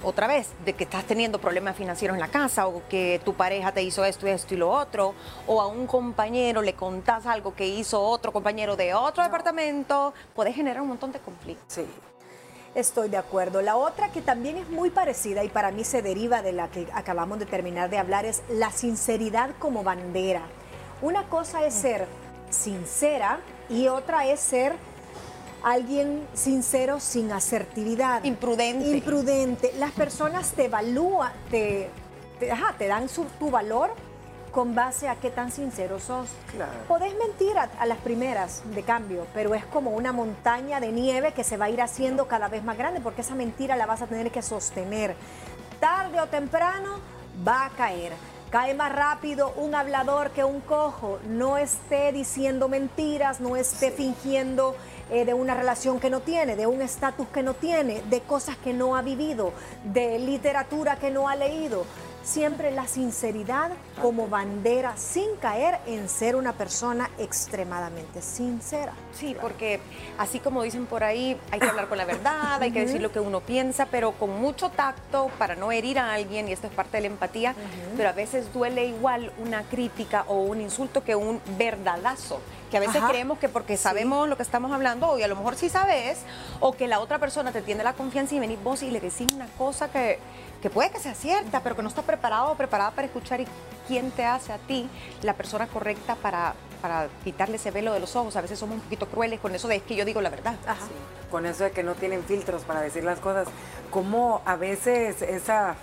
otra 0.02 0.26
vez, 0.26 0.48
de 0.64 0.72
que 0.72 0.84
estás 0.84 1.04
teniendo 1.04 1.40
problemas 1.40 1.76
financieros 1.76 2.14
en 2.14 2.20
la 2.20 2.28
casa 2.28 2.66
o 2.66 2.82
que 2.88 3.20
tu 3.24 3.34
pareja 3.34 3.72
te 3.72 3.82
hizo 3.82 4.04
esto, 4.04 4.26
esto 4.26 4.54
y 4.54 4.56
lo 4.56 4.70
otro, 4.70 5.14
o 5.46 5.60
a 5.60 5.66
un 5.66 5.86
compañero 5.86 6.62
le 6.62 6.74
contás 6.74 7.26
algo 7.26 7.54
que 7.54 7.66
hizo 7.66 8.00
otro 8.00 8.32
compañero 8.32 8.76
de 8.76 8.94
otro 8.94 9.22
departamento, 9.22 10.14
puede 10.34 10.52
generar 10.52 10.82
un 10.82 10.88
montón 10.88 11.12
de 11.12 11.18
conflictos. 11.18 11.72
Sí. 11.72 11.86
Estoy 12.74 13.08
de 13.08 13.16
acuerdo. 13.16 13.62
La 13.62 13.76
otra 13.76 14.12
que 14.12 14.20
también 14.20 14.56
es 14.56 14.68
muy 14.68 14.90
parecida 14.90 15.42
y 15.42 15.48
para 15.48 15.70
mí 15.70 15.84
se 15.84 16.02
deriva 16.02 16.42
de 16.42 16.52
la 16.52 16.68
que 16.68 16.86
acabamos 16.92 17.38
de 17.38 17.46
terminar 17.46 17.90
de 17.90 17.98
hablar 17.98 18.24
es 18.24 18.42
la 18.50 18.70
sinceridad 18.70 19.50
como 19.58 19.82
bandera. 19.82 20.42
Una 21.00 21.24
cosa 21.28 21.64
es 21.64 21.74
ser 21.74 22.06
sincera 22.50 23.40
y 23.68 23.88
otra 23.88 24.26
es 24.26 24.40
ser 24.40 24.76
alguien 25.62 26.26
sincero 26.34 27.00
sin 27.00 27.32
asertividad. 27.32 28.22
Imprudente. 28.24 28.88
Imprudente. 28.88 29.72
Las 29.78 29.92
personas 29.92 30.52
te 30.52 30.66
evalúan, 30.66 31.32
te, 31.50 31.90
te, 32.38 32.50
ajá, 32.52 32.74
te 32.78 32.86
dan 32.86 33.08
su- 33.08 33.24
tu 33.38 33.50
valor 33.50 33.90
con 34.52 34.74
base 34.74 35.08
a 35.08 35.16
qué 35.16 35.30
tan 35.30 35.52
sincero 35.52 36.00
sos. 36.00 36.28
Claro. 36.52 36.72
Podés 36.88 37.14
mentir 37.18 37.56
a, 37.58 37.68
a 37.78 37.86
las 37.86 37.98
primeras 37.98 38.62
de 38.74 38.82
cambio, 38.82 39.26
pero 39.34 39.54
es 39.54 39.64
como 39.66 39.90
una 39.90 40.12
montaña 40.12 40.80
de 40.80 40.90
nieve 40.90 41.32
que 41.32 41.44
se 41.44 41.56
va 41.56 41.66
a 41.66 41.70
ir 41.70 41.82
haciendo 41.82 42.26
cada 42.28 42.48
vez 42.48 42.64
más 42.64 42.78
grande 42.78 43.00
porque 43.00 43.20
esa 43.20 43.34
mentira 43.34 43.76
la 43.76 43.86
vas 43.86 44.00
a 44.02 44.06
tener 44.06 44.30
que 44.30 44.42
sostener. 44.42 45.14
Tarde 45.80 46.20
o 46.20 46.26
temprano 46.26 46.98
va 47.46 47.66
a 47.66 47.70
caer. 47.70 48.12
Cae 48.50 48.72
más 48.72 48.90
rápido 48.90 49.52
un 49.56 49.74
hablador 49.74 50.30
que 50.30 50.42
un 50.42 50.60
cojo. 50.60 51.18
No 51.28 51.58
esté 51.58 52.10
diciendo 52.12 52.68
mentiras, 52.70 53.40
no 53.40 53.54
esté 53.56 53.90
fingiendo 53.90 54.74
eh, 55.10 55.24
de 55.24 55.34
una 55.34 55.54
relación 55.54 56.00
que 56.00 56.10
no 56.10 56.20
tiene, 56.20 56.54
de 56.54 56.66
un 56.66 56.82
estatus 56.82 57.26
que 57.28 57.42
no 57.42 57.54
tiene, 57.54 58.02
de 58.02 58.20
cosas 58.20 58.56
que 58.58 58.72
no 58.72 58.96
ha 58.96 59.02
vivido, 59.02 59.52
de 59.84 60.18
literatura 60.18 60.96
que 60.96 61.10
no 61.10 61.28
ha 61.28 61.36
leído. 61.36 61.86
Siempre 62.22 62.70
la 62.72 62.86
sinceridad 62.86 63.70
como 64.02 64.28
bandera 64.28 64.98
sin 64.98 65.36
caer 65.36 65.78
en 65.86 66.10
ser 66.10 66.36
una 66.36 66.52
persona 66.52 67.08
extremadamente 67.18 68.20
sincera. 68.20 68.92
Sí, 69.14 69.34
porque 69.40 69.80
así 70.18 70.38
como 70.38 70.62
dicen 70.62 70.84
por 70.84 71.04
ahí, 71.04 71.40
hay 71.50 71.58
que 71.58 71.66
hablar 71.66 71.88
con 71.88 71.96
la 71.96 72.04
verdad, 72.06 72.62
hay 72.62 72.70
que 72.70 72.80
decir 72.80 73.00
lo 73.00 73.10
que 73.10 73.20
uno 73.20 73.40
piensa, 73.40 73.86
pero 73.86 74.12
con 74.12 74.38
mucho 74.38 74.68
tacto 74.68 75.30
para 75.38 75.56
no 75.56 75.72
herir 75.72 75.98
a 75.98 76.12
alguien, 76.12 76.48
y 76.48 76.52
esto 76.52 76.66
es 76.66 76.72
parte 76.74 76.98
de 76.98 77.02
la 77.02 77.06
empatía, 77.06 77.54
pero 77.96 78.10
a 78.10 78.12
veces 78.12 78.52
duele 78.52 78.84
igual 78.84 79.32
una 79.38 79.62
crítica 79.62 80.24
o 80.28 80.42
un 80.42 80.60
insulto 80.60 81.02
que 81.02 81.16
un 81.16 81.40
verdadazo, 81.56 82.40
que 82.70 82.76
a 82.76 82.80
veces 82.80 82.96
Ajá. 82.96 83.08
creemos 83.08 83.38
que 83.38 83.48
porque 83.48 83.76
sabemos 83.76 84.28
lo 84.28 84.36
que 84.36 84.42
estamos 84.42 84.72
hablando, 84.72 85.08
o 85.10 85.18
y 85.18 85.22
a 85.22 85.28
lo 85.28 85.36
mejor 85.36 85.56
sí 85.56 85.68
sabes, 85.68 86.18
o 86.60 86.72
que 86.72 86.86
la 86.88 87.00
otra 87.00 87.18
persona 87.18 87.52
te 87.52 87.62
tiene 87.62 87.82
la 87.84 87.94
confianza 87.94 88.34
y 88.34 88.40
venís 88.40 88.62
vos 88.62 88.82
y 88.82 88.90
le 88.90 89.00
decís 89.00 89.26
una 89.34 89.46
cosa 89.56 89.90
que, 89.90 90.18
que 90.62 90.70
puede 90.70 90.90
que 90.90 90.98
sea 90.98 91.14
cierta, 91.14 91.60
pero 91.62 91.76
que 91.76 91.82
no 91.82 91.88
está 91.88 92.02
preparado 92.02 92.52
o 92.52 92.54
preparada 92.56 92.90
para 92.90 93.06
escuchar 93.06 93.40
y 93.40 93.46
quién 93.86 94.10
te 94.10 94.24
hace 94.24 94.52
a 94.52 94.58
ti 94.58 94.88
la 95.22 95.34
persona 95.34 95.66
correcta 95.66 96.14
para, 96.16 96.54
para 96.82 97.08
quitarle 97.24 97.56
ese 97.56 97.70
velo 97.70 97.92
de 97.92 98.00
los 98.00 98.14
ojos. 98.16 98.36
A 98.36 98.40
veces 98.42 98.58
somos 98.58 98.76
un 98.76 98.82
poquito 98.82 99.06
crueles 99.06 99.40
con 99.40 99.54
eso 99.54 99.66
de 99.68 99.76
es 99.76 99.82
que 99.82 99.96
yo 99.96 100.04
digo 100.04 100.20
la 100.20 100.30
verdad. 100.30 100.56
Ajá. 100.66 100.86
con 101.30 101.46
eso 101.46 101.64
de 101.64 101.70
que 101.72 101.82
no 101.82 101.94
tienen 101.94 102.22
filtros 102.24 102.62
para 102.62 102.80
decir 102.80 103.04
las 103.04 103.18
cosas. 103.18 103.48
Como 103.90 104.42
a 104.44 104.56
veces 104.56 105.22
esa 105.22 105.76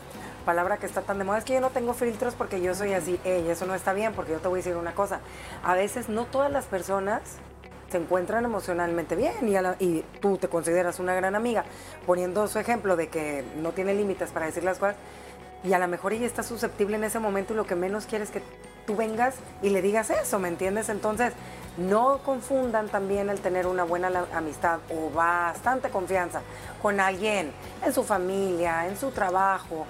palabra 0.45 0.77
que 0.77 0.85
está 0.85 1.01
tan 1.01 1.17
de 1.17 1.23
moda 1.23 1.39
es 1.39 1.43
que 1.43 1.53
yo 1.53 1.61
no 1.61 1.71
tengo 1.71 1.93
filtros 1.93 2.35
porque 2.35 2.61
yo 2.61 2.75
soy 2.75 2.93
así, 2.93 3.19
ey, 3.25 3.49
eso 3.49 3.65
no 3.65 3.75
está 3.75 3.93
bien 3.93 4.13
porque 4.13 4.31
yo 4.31 4.39
te 4.39 4.47
voy 4.47 4.59
a 4.59 4.63
decir 4.63 4.77
una 4.77 4.93
cosa. 4.93 5.19
A 5.63 5.73
veces 5.73 6.07
no 6.07 6.25
todas 6.25 6.51
las 6.51 6.65
personas 6.65 7.21
se 7.89 7.97
encuentran 7.97 8.45
emocionalmente 8.45 9.15
bien 9.15 9.33
y, 9.79 10.03
tú 10.21 10.37
te 10.37 10.47
consideras 10.47 10.99
una 10.99 11.13
gran 11.15 11.35
amiga, 11.35 11.65
poniendo 12.05 12.47
su 12.47 12.59
ejemplo 12.59 12.95
de 12.95 13.09
que 13.09 13.43
no 13.57 13.71
tiene 13.71 13.93
límites 13.93 14.31
para 14.31 14.45
decir 14.45 14.63
las 14.63 14.77
cosas 14.77 14.95
y 15.63 15.73
a 15.73 15.79
lo 15.79 15.87
mejor 15.87 16.13
ella 16.13 16.25
está 16.25 16.43
susceptible 16.43 16.95
en 16.95 17.03
ese 17.03 17.19
momento 17.19 17.53
y 17.53 17.55
lo 17.55 17.65
que 17.65 17.75
menos 17.75 18.05
quiere 18.05 18.23
es 18.23 18.31
que 18.31 18.41
tú 18.85 18.95
vengas 18.95 19.35
y 19.63 19.69
le 19.69 19.81
digas 19.81 20.09
eso, 20.11 20.37
¿me 20.37 20.47
entiendes? 20.47 20.89
Entonces, 20.89 21.33
no 21.77 22.19
confundan 22.19 22.87
también 22.87 23.29
el 23.29 23.39
tener 23.39 23.65
una 23.65 23.83
buena 23.83 24.25
amistad 24.33 24.79
o 24.89 25.09
bastante 25.09 25.89
confianza 25.89 26.41
con 26.81 26.99
alguien 26.99 27.51
en 27.83 27.93
su 27.93 28.03
familia, 28.03 28.87
en 28.87 28.97
su 28.97 29.11
trabajo, 29.11 29.85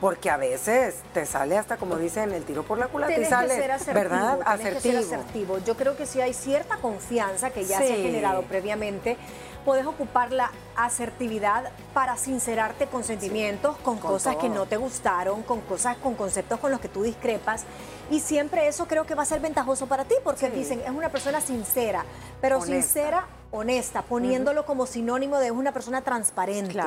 porque 0.00 0.30
a 0.30 0.36
veces 0.36 0.96
te 1.12 1.26
sale 1.26 1.58
hasta 1.58 1.76
como 1.76 1.96
dicen 1.96 2.32
el 2.32 2.44
tiro 2.44 2.62
por 2.62 2.78
la 2.78 2.88
culata 2.88 3.18
y 3.18 3.24
sale, 3.24 3.54
¿verdad? 3.92 4.40
asertivo. 4.44 5.58
Yo 5.58 5.76
creo 5.76 5.96
que 5.96 6.06
si 6.06 6.20
hay 6.20 6.32
cierta 6.32 6.78
confianza 6.78 7.50
que 7.50 7.64
ya 7.64 7.78
se 7.78 7.92
ha 7.92 7.96
generado 7.96 8.42
previamente, 8.42 9.18
puedes 9.64 9.84
ocupar 9.84 10.32
la 10.32 10.50
asertividad 10.74 11.70
para 11.92 12.16
sincerarte 12.16 12.86
con 12.86 13.04
sentimientos, 13.04 13.76
con, 13.78 13.98
cosas 13.98 14.36
que 14.36 14.48
no 14.48 14.64
te 14.64 14.78
gustaron, 14.78 15.42
con 15.42 15.60
cosas, 15.60 15.98
con 15.98 16.14
conceptos 16.14 16.58
con 16.60 16.70
los 16.70 16.80
que 16.80 16.88
tú 16.88 17.02
discrepas. 17.02 17.64
Y 18.10 18.20
siempre 18.20 18.66
eso 18.66 18.86
creo 18.86 19.04
que 19.04 19.14
va 19.14 19.22
a 19.22 19.26
ser 19.26 19.40
ventajoso 19.40 19.86
para 19.86 20.04
ti, 20.04 20.14
porque 20.24 20.48
dicen, 20.50 20.80
es 20.80 20.90
una 20.90 21.10
persona 21.10 21.40
sincera, 21.40 22.04
pero 22.40 22.60
sincera, 22.62 23.26
honesta, 23.50 24.02
poniéndolo 24.02 24.64
como 24.64 24.86
sinónimo 24.86 25.38
de 25.38 25.50
una 25.50 25.72
persona 25.72 26.00
transparente. 26.02 26.80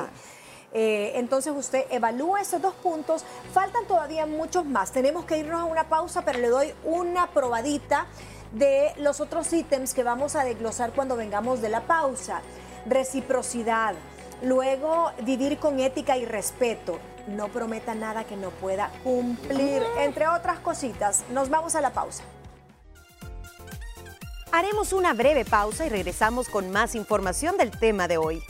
Eh, 0.73 1.13
entonces 1.15 1.53
usted 1.55 1.85
evalúa 1.91 2.41
esos 2.41 2.61
dos 2.61 2.73
puntos. 2.75 3.23
Faltan 3.53 3.85
todavía 3.85 4.25
muchos 4.25 4.65
más. 4.65 4.91
Tenemos 4.91 5.25
que 5.25 5.37
irnos 5.37 5.61
a 5.61 5.65
una 5.65 5.87
pausa, 5.87 6.23
pero 6.23 6.39
le 6.39 6.49
doy 6.49 6.73
una 6.83 7.27
probadita 7.27 8.07
de 8.51 8.91
los 8.97 9.19
otros 9.19 9.51
ítems 9.53 9.93
que 9.93 10.03
vamos 10.03 10.35
a 10.35 10.43
desglosar 10.43 10.91
cuando 10.93 11.15
vengamos 11.15 11.61
de 11.61 11.69
la 11.69 11.81
pausa. 11.81 12.41
Reciprocidad. 12.85 13.95
Luego, 14.41 15.11
vivir 15.21 15.57
con 15.57 15.79
ética 15.79 16.17
y 16.17 16.25
respeto. 16.25 16.99
No 17.27 17.47
prometa 17.47 17.95
nada 17.95 18.25
que 18.25 18.35
no 18.35 18.49
pueda 18.49 18.91
cumplir. 19.03 19.81
Entre 19.99 20.27
otras 20.27 20.59
cositas, 20.59 21.23
nos 21.29 21.49
vamos 21.49 21.75
a 21.75 21.81
la 21.81 21.91
pausa. 21.91 22.23
Haremos 24.51 24.93
una 24.93 25.13
breve 25.13 25.45
pausa 25.45 25.85
y 25.85 25.89
regresamos 25.89 26.47
con 26.47 26.69
más 26.69 26.93
información 26.93 27.57
del 27.57 27.71
tema 27.71 28.07
de 28.07 28.17
hoy. 28.17 28.43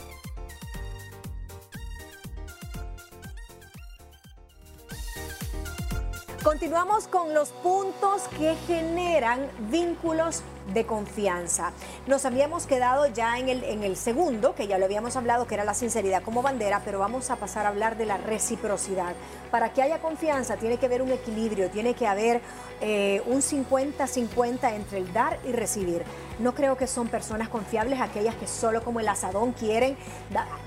Continuamos 6.64 7.08
con 7.08 7.34
los 7.34 7.50
puntos 7.50 8.22
que 8.38 8.56
generan 8.66 9.50
vínculos 9.70 10.42
de 10.72 10.86
confianza. 10.86 11.72
Nos 12.06 12.24
habíamos 12.24 12.66
quedado 12.66 13.06
ya 13.06 13.38
en 13.38 13.48
el, 13.48 13.64
en 13.64 13.82
el 13.82 13.96
segundo, 13.96 14.54
que 14.54 14.66
ya 14.66 14.78
lo 14.78 14.86
habíamos 14.86 15.16
hablado, 15.16 15.46
que 15.46 15.54
era 15.54 15.64
la 15.64 15.74
sinceridad 15.74 16.22
como 16.22 16.42
bandera, 16.42 16.82
pero 16.84 16.98
vamos 16.98 17.30
a 17.30 17.36
pasar 17.36 17.66
a 17.66 17.68
hablar 17.68 17.96
de 17.96 18.06
la 18.06 18.16
reciprocidad. 18.16 19.14
Para 19.50 19.72
que 19.72 19.82
haya 19.82 20.00
confianza 20.00 20.56
tiene 20.56 20.78
que 20.78 20.86
haber 20.86 21.02
un 21.02 21.12
equilibrio, 21.12 21.70
tiene 21.70 21.94
que 21.94 22.06
haber 22.06 22.40
eh, 22.80 23.22
un 23.26 23.40
50-50 23.40 24.74
entre 24.74 24.98
el 24.98 25.12
dar 25.12 25.38
y 25.44 25.52
recibir. 25.52 26.02
No 26.38 26.54
creo 26.54 26.76
que 26.76 26.86
son 26.86 27.08
personas 27.08 27.48
confiables 27.48 28.00
aquellas 28.00 28.34
que 28.34 28.46
solo 28.46 28.82
como 28.82 29.00
el 29.00 29.08
asadón 29.08 29.52
quieren, 29.52 29.96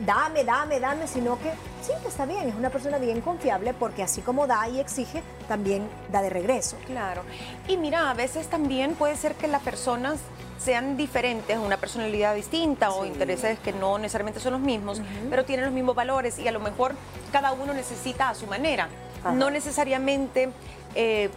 dame, 0.06 0.44
dame, 0.46 0.80
dame, 0.80 1.08
sino 1.08 1.38
que 1.40 1.52
sí, 1.82 1.92
que 2.02 2.08
está 2.08 2.26
bien, 2.26 2.48
es 2.48 2.56
una 2.56 2.70
persona 2.70 2.98
bien 2.98 3.22
confiable 3.22 3.74
porque 3.74 4.04
así 4.04 4.22
como 4.22 4.48
da 4.48 4.68
y 4.70 4.80
exige, 4.80 5.22
también 5.48 5.88
da 6.12 6.22
de 6.22 6.30
regreso. 6.30 6.78
Claro. 6.86 7.24
Y 7.68 7.78
mira, 7.78 8.10
a 8.10 8.14
veces 8.14 8.48
también 8.48 8.96
puede 8.96 9.16
ser 9.18 9.36
que 9.36 9.48
las 9.48 9.62
personas 9.88 10.20
sean 10.60 10.98
diferentes, 10.98 11.58
una 11.58 11.78
personalidad 11.78 12.36
distinta 12.36 12.92
o 12.92 13.06
intereses 13.06 13.58
que 13.60 13.72
no 13.72 13.98
necesariamente 13.98 14.42
son 14.42 14.52
los 14.52 14.62
mismos, 14.62 15.02
pero 15.30 15.46
tienen 15.46 15.64
los 15.64 15.74
mismos 15.74 15.96
valores 15.96 16.40
y 16.40 16.48
a 16.50 16.52
lo 16.52 16.60
mejor 16.60 16.94
cada 17.32 17.54
uno 17.54 17.74
necesita 17.74 18.28
a 18.28 18.36
su 18.36 18.48
manera. 18.48 18.90
No 19.34 19.50
necesariamente 19.50 20.50
eh, 20.94 21.30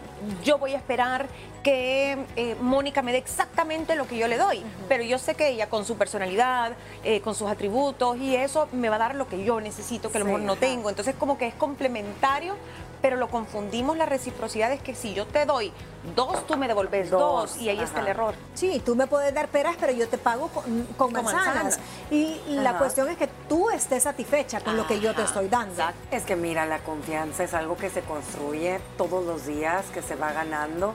yo 0.43 0.57
voy 0.57 0.73
a 0.73 0.77
esperar 0.77 1.27
que 1.63 2.25
eh, 2.35 2.55
Mónica 2.59 3.01
me 3.01 3.11
dé 3.11 3.17
exactamente 3.17 3.95
lo 3.95 4.07
que 4.07 4.17
yo 4.17 4.27
le 4.27 4.37
doy, 4.37 4.63
pero 4.87 5.03
yo 5.03 5.17
sé 5.17 5.35
que 5.35 5.49
ella 5.49 5.69
con 5.69 5.85
su 5.85 5.95
personalidad, 5.95 6.73
eh, 7.03 7.21
con 7.21 7.35
sus 7.35 7.49
atributos 7.49 8.17
y 8.17 8.35
eso 8.35 8.67
me 8.71 8.89
va 8.89 8.95
a 8.95 8.99
dar 8.99 9.15
lo 9.15 9.27
que 9.27 9.43
yo 9.43 9.61
necesito, 9.61 10.11
que 10.11 10.17
a 10.17 10.19
lo 10.19 10.25
mejor 10.25 10.41
no 10.41 10.55
tengo. 10.55 10.89
Entonces 10.89 11.15
como 11.17 11.37
que 11.37 11.47
es 11.47 11.53
complementario, 11.53 12.55
pero 13.01 13.17
lo 13.17 13.29
confundimos, 13.29 13.97
la 13.97 14.05
reciprocidad 14.05 14.71
es 14.71 14.81
que 14.81 14.93
si 14.95 15.13
yo 15.13 15.25
te 15.25 15.45
doy 15.45 15.71
dos, 16.15 16.45
tú 16.45 16.55
me 16.55 16.67
devolves 16.67 17.09
dos, 17.09 17.57
y 17.57 17.69
ahí 17.69 17.79
está 17.79 18.01
el 18.01 18.07
error. 18.07 18.35
Sí, 18.53 18.81
tú 18.85 18.95
me 18.95 19.07
puedes 19.07 19.33
dar 19.33 19.47
peras, 19.47 19.75
pero 19.79 19.91
yo 19.91 20.07
te 20.07 20.17
pago 20.17 20.49
con, 20.97 21.13
manzanas. 21.13 21.79
Y 22.09 22.39
la 22.47 22.77
cuestión 22.77 23.09
es 23.09 23.17
que 23.17 23.27
tú 23.49 23.69
estés 23.69 24.03
satisfecha 24.03 24.61
con 24.61 24.77
lo 24.77 24.85
que 24.87 24.99
yo 24.99 25.13
te 25.15 25.23
estoy 25.23 25.47
dando. 25.47 25.83
Es 26.11 26.23
que 26.23 26.35
mira, 26.35 26.65
la 26.65 26.79
confianza 26.79 27.43
es 27.43 27.53
algo 27.53 27.75
que 27.75 27.89
se 27.89 28.01
construye 28.01 28.79
todos 28.97 29.25
los 29.25 29.45
días, 29.45 29.85
que 29.93 30.01
se 30.01 30.15
va 30.15 30.31
ganando 30.31 30.93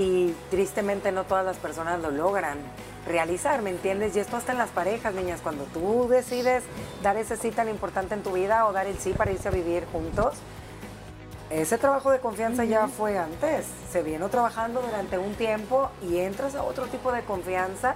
y 0.00 0.34
tristemente 0.48 1.12
no 1.12 1.24
todas 1.24 1.44
las 1.44 1.58
personas 1.58 2.00
lo 2.00 2.10
logran 2.10 2.56
realizar, 3.06 3.60
¿me 3.60 3.68
entiendes? 3.68 4.16
Y 4.16 4.20
esto 4.20 4.38
hasta 4.38 4.52
en 4.52 4.58
las 4.58 4.70
parejas, 4.70 5.12
niñas, 5.12 5.40
cuando 5.42 5.64
tú 5.64 6.08
decides 6.08 6.64
dar 7.02 7.18
ese 7.18 7.36
sí 7.36 7.50
tan 7.50 7.68
importante 7.68 8.14
en 8.14 8.22
tu 8.22 8.32
vida 8.32 8.66
o 8.66 8.72
dar 8.72 8.86
el 8.86 8.96
sí 8.96 9.12
para 9.12 9.30
irse 9.30 9.48
a 9.48 9.50
vivir 9.50 9.84
juntos, 9.92 10.36
ese 11.50 11.76
trabajo 11.76 12.10
de 12.10 12.18
confianza 12.20 12.64
ya 12.64 12.88
fue 12.88 13.18
antes, 13.18 13.66
se 13.92 14.02
vino 14.02 14.30
trabajando 14.30 14.80
durante 14.80 15.18
un 15.18 15.34
tiempo 15.34 15.90
y 16.08 16.16
entras 16.16 16.54
a 16.54 16.62
otro 16.62 16.86
tipo 16.86 17.12
de 17.12 17.20
confianza, 17.22 17.94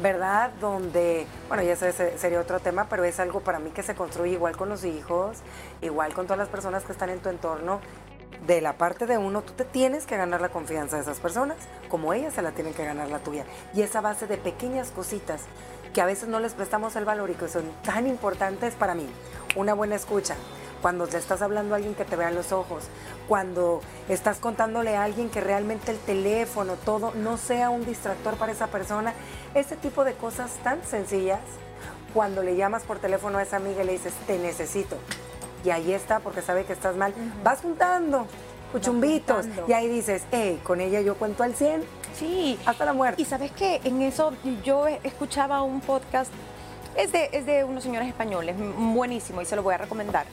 ¿verdad? 0.00 0.52
Donde, 0.60 1.26
bueno, 1.48 1.64
ya 1.64 1.74
sé, 1.74 2.16
sería 2.16 2.38
otro 2.38 2.60
tema, 2.60 2.86
pero 2.88 3.02
es 3.02 3.18
algo 3.18 3.40
para 3.40 3.58
mí 3.58 3.70
que 3.70 3.82
se 3.82 3.96
construye 3.96 4.34
igual 4.34 4.56
con 4.56 4.68
los 4.68 4.84
hijos, 4.84 5.38
igual 5.82 6.14
con 6.14 6.26
todas 6.26 6.38
las 6.38 6.48
personas 6.48 6.84
que 6.84 6.92
están 6.92 7.10
en 7.10 7.18
tu 7.18 7.28
entorno. 7.28 7.80
De 8.46 8.60
la 8.60 8.78
parte 8.78 9.06
de 9.06 9.18
uno, 9.18 9.42
tú 9.42 9.52
te 9.52 9.64
tienes 9.64 10.06
que 10.06 10.16
ganar 10.16 10.40
la 10.40 10.48
confianza 10.48 10.96
de 10.96 11.02
esas 11.02 11.20
personas, 11.20 11.56
como 11.88 12.14
ellas 12.14 12.34
se 12.34 12.42
la 12.42 12.52
tienen 12.52 12.72
que 12.72 12.84
ganar 12.84 13.08
la 13.08 13.18
tuya. 13.18 13.44
Y 13.74 13.82
esa 13.82 14.00
base 14.00 14.26
de 14.26 14.38
pequeñas 14.38 14.90
cositas 14.90 15.42
que 15.92 16.00
a 16.00 16.06
veces 16.06 16.28
no 16.28 16.40
les 16.40 16.54
prestamos 16.54 16.96
el 16.96 17.04
valor 17.04 17.30
y 17.30 17.34
que 17.34 17.48
son 17.48 17.64
tan 17.84 18.06
importantes 18.06 18.74
para 18.74 18.94
mí. 18.94 19.06
Una 19.56 19.74
buena 19.74 19.96
escucha, 19.96 20.36
cuando 20.80 21.04
le 21.06 21.18
estás 21.18 21.42
hablando 21.42 21.74
a 21.74 21.76
alguien 21.76 21.94
que 21.94 22.04
te 22.04 22.16
vea 22.16 22.30
los 22.30 22.52
ojos, 22.52 22.84
cuando 23.28 23.82
estás 24.08 24.38
contándole 24.38 24.96
a 24.96 25.04
alguien 25.04 25.28
que 25.28 25.40
realmente 25.40 25.92
el 25.92 25.98
teléfono, 25.98 26.76
todo, 26.76 27.12
no 27.14 27.36
sea 27.36 27.70
un 27.70 27.84
distractor 27.84 28.36
para 28.36 28.52
esa 28.52 28.68
persona. 28.68 29.12
Ese 29.54 29.76
tipo 29.76 30.04
de 30.04 30.14
cosas 30.14 30.50
tan 30.62 30.82
sencillas, 30.84 31.40
cuando 32.14 32.42
le 32.42 32.56
llamas 32.56 32.84
por 32.84 32.98
teléfono 32.98 33.38
a 33.38 33.42
esa 33.42 33.56
amiga 33.56 33.82
y 33.82 33.86
le 33.86 33.92
dices, 33.92 34.14
te 34.26 34.38
necesito. 34.38 34.96
Y 35.64 35.70
ahí 35.70 35.92
está, 35.92 36.20
porque 36.20 36.42
sabe 36.42 36.64
que 36.64 36.72
estás 36.72 36.96
mal. 36.96 37.14
Vas 37.44 37.60
juntando 37.60 38.26
cuchumbitos. 38.72 39.46
Y 39.66 39.72
ahí 39.72 39.88
dices, 39.88 40.22
hey, 40.30 40.60
con 40.62 40.80
ella 40.80 41.00
yo 41.00 41.16
cuento 41.16 41.42
al 41.42 41.54
100. 41.54 41.82
Sí. 42.14 42.58
Hasta 42.66 42.84
la 42.84 42.92
muerte. 42.92 43.20
Y 43.22 43.24
sabes 43.24 43.50
que 43.52 43.80
en 43.84 44.02
eso 44.02 44.32
yo 44.64 44.86
escuchaba 44.86 45.62
un 45.62 45.80
podcast, 45.80 46.30
es 46.96 47.12
de, 47.12 47.30
es 47.32 47.46
de 47.46 47.64
unos 47.64 47.82
señores 47.82 48.08
españoles, 48.08 48.56
buenísimo, 48.76 49.40
y 49.40 49.44
se 49.44 49.56
lo 49.56 49.62
voy 49.62 49.74
a 49.74 49.78
recomendar 49.78 50.26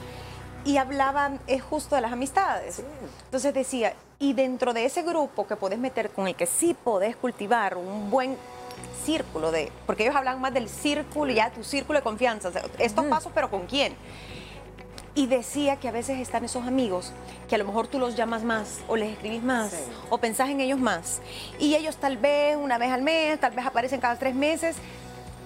y 0.64 0.76
hablaban 0.76 1.40
es 1.46 1.62
justo 1.62 1.94
de 1.96 2.02
las 2.02 2.12
amistades. 2.12 2.82
Entonces 3.24 3.54
decía, 3.54 3.94
y 4.18 4.34
dentro 4.34 4.74
de 4.74 4.84
ese 4.84 5.02
grupo 5.02 5.46
que 5.46 5.56
puedes 5.56 5.78
meter 5.78 6.10
con 6.10 6.28
el 6.28 6.34
que 6.34 6.46
sí 6.46 6.74
podés 6.74 7.16
cultivar 7.16 7.76
un 7.76 8.10
buen 8.10 8.36
círculo 9.04 9.50
de, 9.50 9.72
porque 9.86 10.04
ellos 10.04 10.16
hablan 10.16 10.40
más 10.40 10.52
del 10.52 10.68
círculo, 10.68 11.32
ya 11.32 11.50
tu 11.50 11.64
círculo 11.64 12.00
de 12.00 12.02
confianza, 12.02 12.50
estos 12.78 13.06
pasos, 13.06 13.32
pero 13.34 13.50
¿con 13.50 13.66
quién? 13.66 13.94
Y 15.18 15.26
decía 15.26 15.74
que 15.78 15.88
a 15.88 15.90
veces 15.90 16.20
están 16.20 16.44
esos 16.44 16.64
amigos 16.64 17.12
que 17.48 17.56
a 17.56 17.58
lo 17.58 17.64
mejor 17.64 17.88
tú 17.88 17.98
los 17.98 18.14
llamas 18.14 18.44
más 18.44 18.78
o 18.86 18.94
les 18.94 19.10
escribís 19.10 19.42
más 19.42 19.74
o 20.10 20.18
pensás 20.18 20.48
en 20.48 20.60
ellos 20.60 20.78
más. 20.78 21.18
Y 21.58 21.74
ellos 21.74 21.96
tal 21.96 22.18
vez 22.18 22.56
una 22.56 22.78
vez 22.78 22.92
al 22.92 23.02
mes, 23.02 23.40
tal 23.40 23.50
vez 23.50 23.66
aparecen 23.66 23.98
cada 23.98 24.14
tres 24.14 24.36
meses, 24.36 24.76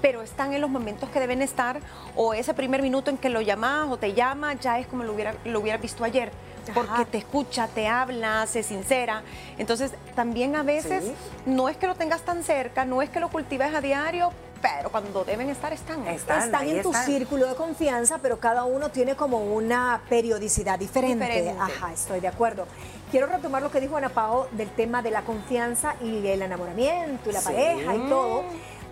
pero 0.03 0.21
están 0.21 0.53
en 0.53 0.61
los 0.61 0.69
momentos 0.69 1.09
que 1.09 1.21
deben 1.21 1.41
estar 1.41 1.81
o 2.15 2.35
ese 2.35 2.53
primer 2.53 2.83
minuto 2.83 3.11
en 3.11 3.17
que 3.17 3.31
lo 3.31 3.41
llamas 3.41 3.89
o 3.91 3.97
te 3.97 4.13
llama 4.13 4.53
ya 4.53 4.79
es 4.79 4.87
como 4.87 5.05
lo 5.05 5.15
hubiera, 5.15 5.37
lo 5.47 5.61
hubiera 5.61 5.79
visto 5.79 6.05
ayer. 6.05 6.31
Porque 6.75 7.07
te 7.11 7.17
escucha, 7.17 7.67
te 7.67 7.89
habla, 7.89 8.47
se 8.47 8.63
sincera. 8.63 9.23
Entonces, 9.57 9.95
también 10.15 10.55
a 10.55 10.63
veces 10.63 11.13
no 11.47 11.71
es 11.71 11.79
que 11.79 11.87
lo 11.87 11.95
tengas 11.95 12.21
tan 12.27 12.45
cerca, 12.45 12.85
no 12.85 13.01
es 13.01 13.09
que 13.09 13.21
lo 13.21 13.31
cultives 13.31 13.75
a 13.75 13.81
diario, 13.81 14.33
pero 14.63 14.91
cuando 14.91 15.25
deben 15.25 15.51
estar, 15.51 15.73
están. 15.73 16.07
Están, 16.07 16.67
en 16.67 16.83
tu 16.83 16.95
círculo 16.95 17.49
de 17.49 17.55
confianza, 17.57 18.19
pero 18.19 18.39
cada 18.39 18.65
uno 18.65 18.91
tiene 18.91 19.17
como 19.17 19.39
una 19.39 20.01
periodicidad 20.09 20.79
diferente. 20.79 21.55
Ajá, 21.59 21.93
estoy 21.93 22.21
de 22.21 22.29
acuerdo. 22.29 22.67
Quiero 23.11 23.27
retomar 23.27 23.61
lo 23.61 23.71
que 23.71 23.81
dijo 23.81 23.97
Ana 23.97 24.09
Pao 24.09 24.49
del 24.53 24.71
tema 24.71 25.03
de 25.03 25.11
la 25.11 25.23
confianza 25.23 25.97
y 26.01 26.27
el 26.27 26.41
enamoramiento 26.41 27.29
y 27.29 27.33
la 27.33 27.41
pareja 27.43 27.95
y 27.95 28.09
todo 28.09 28.45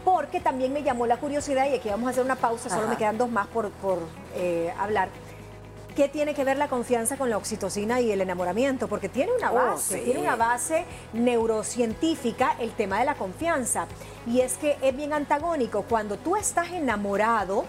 porque 0.04 0.40
también 0.40 0.72
me 0.72 0.82
llamó 0.82 1.06
la 1.06 1.18
curiosidad, 1.18 1.66
y 1.70 1.74
aquí 1.74 1.88
vamos 1.88 2.06
a 2.06 2.10
hacer 2.10 2.24
una 2.24 2.36
pausa, 2.36 2.70
solo 2.70 2.88
me 2.88 2.96
quedan 2.96 3.18
dos 3.18 3.30
más 3.30 3.46
por, 3.48 3.70
eh, 4.34 4.72
hablar. 4.78 5.08
¿Qué 5.96 6.08
tiene 6.08 6.34
que 6.34 6.44
ver 6.44 6.56
la 6.56 6.68
confianza 6.68 7.16
con 7.16 7.30
la 7.30 7.36
oxitocina 7.36 8.00
y 8.00 8.12
el 8.12 8.20
enamoramiento? 8.20 8.86
Porque 8.86 9.08
tiene 9.08 9.32
una 9.32 9.50
oh, 9.50 9.54
base, 9.54 9.98
tiene 9.98 10.20
una 10.20 10.36
base 10.36 10.84
neurocientífica 11.12 12.54
el 12.60 12.70
tema 12.72 13.00
de 13.00 13.06
la 13.06 13.16
confianza. 13.16 13.86
Y 14.26 14.40
es 14.40 14.56
que 14.56 14.78
es 14.82 14.96
bien 14.96 15.12
antagónico. 15.12 15.82
Cuando 15.82 16.16
tú 16.16 16.36
estás 16.36 16.70
enamorado, 16.70 17.64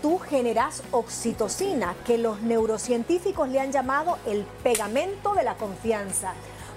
tú 0.00 0.18
generas 0.18 0.82
oxitocina, 0.90 1.94
que 2.06 2.16
los 2.16 2.40
neurocientíficos 2.40 3.48
le 3.48 3.60
han 3.60 3.72
llamado 3.72 4.18
el 4.26 4.44
pegamento 4.62 5.34
de 5.34 5.42
la 5.44 5.56
confianza 5.56 6.32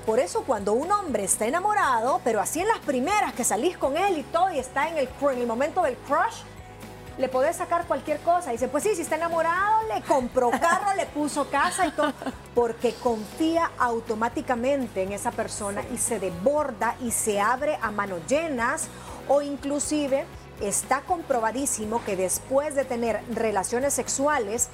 Por 0.05 0.19
eso 0.19 0.43
cuando 0.43 0.73
un 0.73 0.91
hombre 0.91 1.23
está 1.23 1.45
enamorado, 1.45 2.19
pero 2.25 2.41
así 2.41 2.59
en 2.59 2.67
las 2.67 2.79
primeras 2.79 3.33
que 3.33 3.45
salís 3.45 3.77
con 3.77 3.95
él 3.95 4.17
y 4.17 4.23
todo 4.23 4.51
y 4.51 4.59
está 4.59 4.89
en 4.89 4.97
el, 4.97 5.07
en 5.31 5.39
el 5.39 5.47
momento 5.47 5.83
del 5.83 5.95
crush, 5.95 6.43
le 7.17 7.29
podés 7.29 7.55
sacar 7.55 7.85
cualquier 7.85 8.19
cosa. 8.21 8.51
Dice, 8.51 8.67
pues 8.67 8.83
sí, 8.83 8.95
si 8.95 9.01
está 9.01 9.15
enamorado, 9.15 9.87
le 9.93 10.01
compró 10.01 10.49
carro, 10.51 10.93
le 10.95 11.05
puso 11.05 11.49
casa 11.49 11.87
y 11.87 11.91
todo, 11.91 12.13
porque 12.55 12.93
confía 12.95 13.71
automáticamente 13.77 15.03
en 15.03 15.11
esa 15.11 15.31
persona 15.31 15.83
y 15.93 15.97
se 15.97 16.19
desborda 16.19 16.95
y 17.01 17.11
se 17.11 17.39
abre 17.39 17.77
a 17.81 17.91
manos 17.91 18.21
llenas 18.27 18.87
o 19.27 19.41
inclusive 19.41 20.25
está 20.61 21.01
comprobadísimo 21.01 22.03
que 22.05 22.15
después 22.15 22.75
de 22.75 22.85
tener 22.85 23.21
relaciones 23.33 23.93
sexuales, 23.93 24.69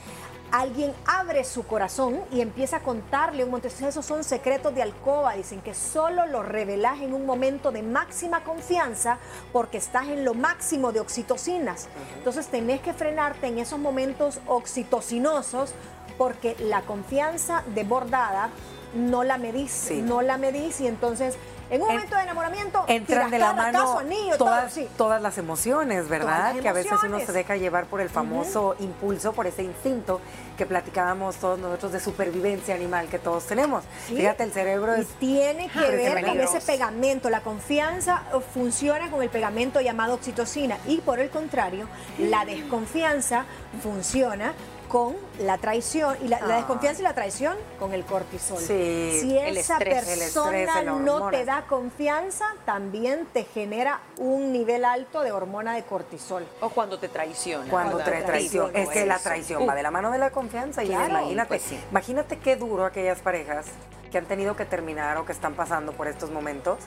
alguien 0.52 0.94
abre 1.06 1.44
su 1.44 1.66
corazón 1.66 2.22
y 2.32 2.42
empieza 2.42 2.78
a 2.78 2.80
contarle 2.82 3.44
un 3.44 3.52
montón. 3.52 3.72
Esos 3.72 4.06
son 4.06 4.24
secretos 4.24 4.74
de 4.74 4.82
alcoba, 4.82 5.34
dicen 5.34 5.62
que 5.62 5.74
solo 5.74 6.26
los 6.28 6.46
revelas 6.48 7.02
en 7.02 7.14
un 7.14 7.26
momento 7.26 7.72
de 7.72 7.84
máxima 7.84 8.44
confianza 8.44 9.18
porque 9.52 9.78
estás 9.78 10.08
en 10.08 10.26
lo 10.26 10.34
máximo 10.34 10.92
de 10.92 11.00
oxitocinas. 11.00 11.88
Entonces 12.18 12.48
tenés 12.48 12.82
que 12.82 12.94
frenarte 12.94 13.48
en 13.48 13.60
esos 13.60 13.80
momentos 13.80 14.40
oxitocinosos 14.48 15.74
porque 16.20 16.58
la 16.60 16.82
confianza 16.82 17.64
desbordada 17.74 18.50
no 18.94 19.24
la 19.24 19.38
medís, 19.38 19.90
no 20.04 20.22
la 20.22 20.38
medís 20.38 20.82
y 20.82 20.88
entonces 20.88 21.38
en 21.70 21.82
un 21.82 21.88
momento 21.88 22.16
de 22.16 22.24
enamoramiento 22.24 22.84
entran 22.88 23.30
de 23.30 23.38
la 23.38 23.54
mano 23.54 24.02
todas, 24.38 24.78
todas 24.98 25.22
las 25.22 25.38
emociones, 25.38 26.10
¿verdad? 26.10 26.56
que 26.56 26.68
a 26.68 26.74
veces 26.74 26.94
uno 27.04 27.20
se 27.20 27.32
deja 27.32 27.56
llevar 27.56 27.86
por 27.86 28.02
el 28.02 28.10
famoso 28.10 28.76
impulso, 28.80 29.34
por 29.34 29.48
ese 29.48 29.64
instinto 29.64 30.20
que 30.58 30.66
platicábamos 30.66 31.38
todos 31.38 31.58
nosotros 31.58 31.94
de 31.94 32.00
supervivencia 32.02 32.76
animal 32.76 33.08
que 33.08 33.20
todos 33.20 33.46
tenemos. 33.46 33.86
Fíjate, 34.08 34.44
el 34.44 34.52
cerebro 34.52 34.96
es... 34.96 35.08
tiene 35.20 35.70
que 35.70 35.80
ver 35.80 36.26
con 36.26 36.40
ese 36.42 36.60
pegamento. 36.60 37.30
La 37.30 37.42
confianza 37.42 38.24
funciona 38.54 39.10
con 39.10 39.22
el 39.22 39.30
pegamento 39.30 39.80
llamado 39.80 40.16
oxitocina 40.16 40.78
y 40.86 40.98
por 40.98 41.20
el 41.20 41.30
contrario, 41.30 41.88
la 42.18 42.44
desconfianza 42.44 43.46
funciona 43.82 44.54
con 44.90 45.16
la 45.40 45.60
traición 45.60 46.18
y 46.22 46.28
la, 46.28 46.40
ah. 46.42 46.58
desconfianza 46.58 47.00
y 47.00 47.04
la 47.04 47.14
traición 47.14 47.56
con 47.80 47.94
el 47.94 48.04
cortisol. 48.04 48.58
si 48.58 49.38
esa 49.38 49.78
persona 49.78 50.82
no 50.84 51.30
te 51.30 51.46
da 51.46 51.66
confianza, 51.68 52.46
también 52.66 53.28
te 53.32 53.46
genera 53.46 54.02
un 54.18 54.52
nivel 54.52 54.84
alto 54.84 55.22
de 55.22 55.32
hormona 55.32 55.76
de 55.76 55.84
cortisol. 55.84 56.46
O 56.60 56.70
cuando 56.70 57.00
te 57.00 57.08
traiciona. 57.08 57.70
Cuando, 57.70 58.00
te 58.00 58.24
traiciona. 58.24 58.78
Es 58.78 58.90
que 58.90 59.06
la 59.06 59.20
traición 59.20 59.68
va 59.70 59.76
de 59.76 59.84
la 59.84 59.92
mano 59.92 60.12
de 60.12 60.18
la 60.18 60.32
confianza 60.32 60.84
y 60.84 60.92
imagínate, 60.92 61.48
pues 61.48 61.72
imagínate 61.92 62.40
qué 62.40 62.56
duro 62.56 62.86
aquellas 62.86 63.20
parejas 63.20 63.68
que 64.12 64.18
han 64.18 64.26
tenido 64.26 64.56
que 64.56 64.66
terminar 64.66 65.18
o 65.18 65.26
que 65.26 65.32
están 65.32 65.54
pasando 65.54 65.92
por 65.94 66.08
estos 66.08 66.32
momentos 66.32 66.80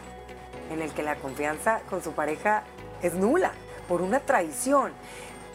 en 0.73 0.83
el 0.83 0.93
que 0.93 1.05
la 1.05 1.15
confianza 1.17 1.81
con 1.89 2.03
su 2.03 2.13
pareja 2.13 2.65
es 3.01 3.15
nula 3.15 3.53
por 3.89 4.03
una 4.03 4.21
traición. 4.21 4.93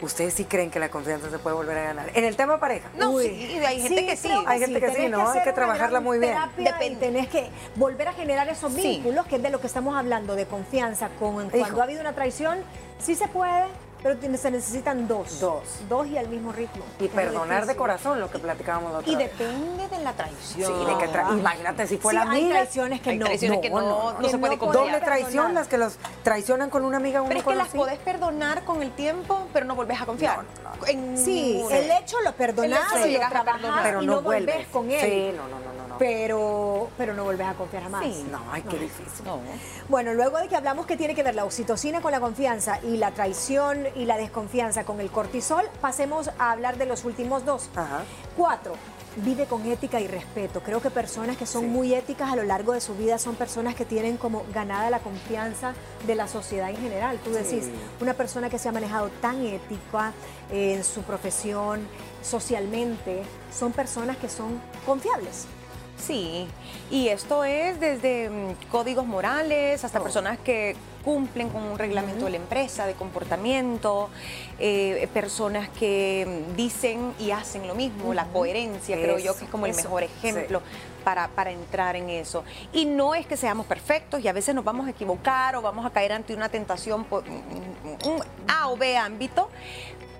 ¿Ustedes 0.00 0.34
sí 0.34 0.44
creen 0.44 0.70
que 0.70 0.78
la 0.78 0.90
confianza 0.90 1.30
se 1.30 1.38
puede 1.38 1.56
volver 1.56 1.76
a 1.78 1.82
ganar? 1.82 2.10
En 2.14 2.24
el 2.24 2.36
tema 2.36 2.60
pareja. 2.60 2.88
No, 2.96 3.18
sí, 3.18 3.58
hay 3.66 3.80
gente 3.80 4.06
que 4.06 4.16
sí. 4.16 4.30
Hay 4.46 4.60
gente 4.60 4.80
que 4.80 4.94
sí, 4.94 5.08
¿no? 5.08 5.28
Hay 5.28 5.42
que 5.42 5.52
trabajarla 5.52 6.00
muy 6.00 6.18
bien. 6.18 6.36
Depende. 6.56 6.96
Tenés 7.00 7.28
que 7.28 7.48
volver 7.76 8.08
a 8.08 8.12
generar 8.12 8.48
esos 8.48 8.74
vínculos, 8.74 9.26
que 9.26 9.36
es 9.36 9.42
de 9.42 9.50
lo 9.50 9.60
que 9.60 9.66
estamos 9.66 9.96
hablando, 9.96 10.34
de 10.34 10.46
confianza. 10.46 11.08
Con, 11.18 11.50
cuando 11.50 11.80
ha 11.80 11.84
habido 11.84 12.00
una 12.00 12.12
traición, 12.12 12.58
sí 12.98 13.14
se 13.14 13.28
puede, 13.28 13.66
pero 14.02 14.16
se 14.20 14.50
necesitan 14.50 15.08
dos. 15.08 15.40
Dos. 15.40 15.62
Dos 15.88 16.06
y 16.06 16.16
al 16.18 16.28
mismo 16.28 16.52
ritmo. 16.52 16.84
Y 17.00 17.08
perdonar 17.08 17.66
de 17.66 17.76
corazón, 17.76 18.20
lo 18.20 18.30
que 18.30 18.38
platicábamos 18.38 18.92
la 18.92 18.98
otra 18.98 19.12
Y 19.12 19.16
depende 19.16 19.88
de 19.88 19.98
la 20.00 20.12
traición. 20.12 20.72
Sí, 20.72 20.84
de 20.84 20.98
que 20.98 21.38
imagínate 21.38 21.86
si 21.86 21.98
fue 21.98 22.14
la 22.14 22.22
amiga. 22.22 22.46
Hay 22.46 22.50
traiciones 22.50 23.00
que 23.00 23.10
hay 23.10 23.18
no. 23.18 23.26
Traiciones 23.26 23.60
que 23.60 23.70
no, 23.70 24.12
no, 24.20 24.28
se 24.28 24.38
puede 24.38 24.56
Doble 24.56 25.00
traición, 25.00 25.54
las 25.54 25.68
que 25.68 25.78
los 25.78 25.96
traicionan 26.22 26.70
con 26.70 26.84
una 26.84 26.98
amiga 26.98 27.22
Pero 27.26 27.40
es 27.40 27.46
que 27.46 27.54
las 27.54 27.68
podés 27.68 27.98
perdonar 27.98 28.64
con 28.64 28.82
el 28.82 28.92
tiempo, 28.92 29.46
pero 29.52 29.66
no 29.66 29.74
volvés 29.74 30.00
a 30.00 30.06
confiar. 30.06 30.40
sí, 31.16 31.62
el 31.70 31.90
hecho 31.90 32.16
lo 32.24 32.32
perdonás 32.32 33.06
y 33.06 33.12
lo 33.12 33.28
trabajás 33.28 33.80
pero 33.82 34.02
no, 34.02 34.22
vuelves 34.22 34.66
con 34.68 34.90
él. 34.90 35.00
Sí, 35.00 35.36
no, 35.36 35.48
no, 35.48 35.58
no 35.72 35.77
pero, 35.98 36.88
pero 36.96 37.14
no 37.14 37.24
vuelves 37.24 37.46
a 37.46 37.54
confiar 37.54 37.82
jamás. 37.84 38.04
Sí, 38.04 38.26
no, 38.30 38.40
ay, 38.50 38.62
qué 38.62 38.78
difícil. 38.78 39.24
Bueno, 39.88 40.14
luego 40.14 40.38
de 40.38 40.48
que 40.48 40.56
hablamos 40.56 40.86
que 40.86 40.96
tiene 40.96 41.14
que 41.14 41.22
ver 41.22 41.34
la 41.34 41.44
oxitocina 41.44 42.00
con 42.00 42.12
la 42.12 42.20
confianza 42.20 42.80
y 42.82 42.96
la 42.96 43.10
traición 43.12 43.86
y 43.94 44.04
la 44.04 44.16
desconfianza 44.16 44.84
con 44.84 45.00
el 45.00 45.10
cortisol, 45.10 45.64
pasemos 45.80 46.30
a 46.38 46.52
hablar 46.52 46.78
de 46.78 46.86
los 46.86 47.04
últimos 47.04 47.44
dos. 47.44 47.70
Ajá. 47.74 48.02
Cuatro, 48.36 48.74
vive 49.16 49.46
con 49.46 49.66
ética 49.66 50.00
y 50.00 50.06
respeto. 50.06 50.60
Creo 50.60 50.80
que 50.80 50.90
personas 50.90 51.36
que 51.36 51.46
son 51.46 51.68
muy 51.68 51.94
éticas 51.94 52.30
a 52.30 52.36
lo 52.36 52.44
largo 52.44 52.72
de 52.72 52.80
su 52.80 52.94
vida 52.94 53.18
son 53.18 53.34
personas 53.34 53.74
que 53.74 53.84
tienen 53.84 54.16
como 54.16 54.44
ganada 54.52 54.90
la 54.90 55.00
confianza 55.00 55.74
de 56.06 56.14
la 56.14 56.28
sociedad 56.28 56.70
en 56.70 56.76
general. 56.76 57.18
Tú 57.24 57.30
decís, 57.30 57.68
una 58.00 58.14
persona 58.14 58.50
que 58.50 58.58
se 58.58 58.68
ha 58.68 58.72
manejado 58.72 59.08
tan 59.20 59.44
ética 59.44 60.12
en 60.50 60.84
su 60.84 61.02
profesión, 61.02 61.86
socialmente, 62.22 63.22
son 63.52 63.72
personas 63.72 64.16
que 64.16 64.28
son 64.28 64.60
confiables. 64.86 65.46
Sí, 65.98 66.46
y 66.90 67.08
esto 67.08 67.44
es 67.44 67.80
desde 67.80 68.30
mm, 68.30 68.70
códigos 68.70 69.06
morales 69.06 69.84
hasta 69.84 69.98
oh. 69.98 70.02
personas 70.02 70.38
que 70.38 70.76
cumplen 71.04 71.48
con 71.48 71.62
un 71.62 71.78
reglamento 71.78 72.26
de 72.26 72.32
la 72.32 72.36
empresa 72.36 72.86
de 72.86 72.94
comportamiento, 72.94 74.10
eh, 74.58 75.08
personas 75.12 75.68
que 75.70 76.44
mm, 76.50 76.56
dicen 76.56 77.14
y 77.18 77.30
hacen 77.30 77.66
lo 77.66 77.74
mismo, 77.74 78.14
la 78.14 78.26
coherencia 78.26 78.96
creo 78.96 79.18
yo 79.18 79.36
que 79.36 79.44
es 79.44 79.50
como 79.50 79.66
el 79.66 79.74
mejor 79.74 80.02
ejemplo 80.02 80.62
para, 81.04 81.28
para 81.28 81.50
entrar 81.50 81.96
en 81.96 82.10
eso. 82.10 82.44
Y 82.72 82.84
no 82.84 83.14
es 83.14 83.26
que 83.26 83.36
seamos 83.36 83.66
perfectos 83.66 84.20
y 84.20 84.28
a 84.28 84.32
veces 84.32 84.54
nos 84.54 84.64
vamos 84.64 84.86
a 84.86 84.90
equivocar 84.90 85.56
o 85.56 85.62
vamos 85.62 85.86
a 85.86 85.90
caer 85.90 86.12
ante 86.12 86.34
una 86.34 86.48
tentación 86.48 87.04
por 87.04 87.24
mm, 87.24 88.06
un 88.06 88.22
A 88.46 88.68
o 88.68 88.76
B 88.76 88.96
ámbito, 88.96 89.48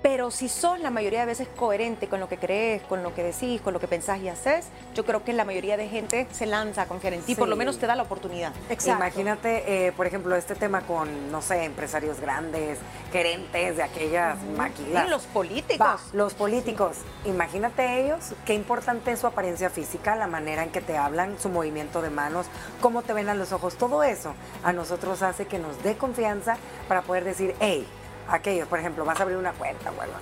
pero 0.01 0.31
si 0.31 0.47
sos 0.47 0.79
la 0.79 0.91
mayoría 0.91 1.21
de 1.21 1.25
veces 1.25 1.47
coherente 1.55 2.07
con 2.07 2.19
lo 2.19 2.29
que 2.29 2.37
crees, 2.37 2.81
con 2.83 3.03
lo 3.03 3.13
que 3.13 3.23
decís, 3.23 3.61
con 3.61 3.73
lo 3.73 3.79
que 3.79 3.87
pensás 3.87 4.19
y 4.21 4.29
haces, 4.29 4.67
yo 4.95 5.05
creo 5.05 5.23
que 5.23 5.33
la 5.33 5.45
mayoría 5.45 5.77
de 5.77 5.87
gente 5.87 6.27
se 6.31 6.45
lanza 6.45 6.83
a 6.83 6.85
confiar 6.87 7.13
en 7.13 7.21
ti, 7.21 7.35
por 7.35 7.47
lo 7.47 7.55
menos 7.55 7.77
te 7.79 7.87
da 7.87 7.95
la 7.95 8.03
oportunidad. 8.03 8.53
Exacto. 8.69 9.03
Imagínate, 9.03 9.87
eh, 9.87 9.91
por 9.91 10.07
ejemplo, 10.07 10.35
este 10.35 10.55
tema 10.55 10.81
con, 10.81 11.31
no 11.31 11.41
sé, 11.41 11.63
empresarios 11.63 12.19
grandes, 12.19 12.79
gerentes 13.11 13.77
de 13.77 13.83
aquellas 13.83 14.37
maquilas. 14.55 15.07
Y 15.07 15.09
los 15.09 15.23
políticos. 15.23 16.01
los 16.13 16.33
políticos. 16.33 16.97
Imagínate 17.25 18.05
ellos, 18.05 18.33
qué 18.45 18.53
importante 18.53 19.11
es 19.11 19.19
su 19.19 19.27
apariencia 19.27 19.69
física, 19.69 20.15
la 20.15 20.27
manera 20.27 20.63
en 20.63 20.71
que 20.71 20.81
te 20.81 20.97
hablan, 20.97 21.37
su 21.39 21.49
movimiento 21.49 22.01
de 22.01 22.09
manos, 22.09 22.45
cómo 22.81 23.01
te 23.01 23.13
ven 23.13 23.29
a 23.29 23.33
los 23.33 23.51
ojos, 23.51 23.75
todo 23.75 24.03
eso 24.03 24.33
a 24.63 24.73
nosotros 24.73 25.21
hace 25.21 25.45
que 25.45 25.59
nos 25.59 25.81
dé 25.83 25.97
confianza 25.97 26.57
para 26.87 27.01
poder 27.01 27.23
decir, 27.23 27.55
hey, 27.59 27.85
aquellos, 28.29 28.67
por 28.67 28.79
ejemplo, 28.79 29.05
vas 29.05 29.19
a 29.19 29.23
abrir 29.23 29.37
una 29.37 29.53
cuenta, 29.53 29.91
bueno, 29.91 30.13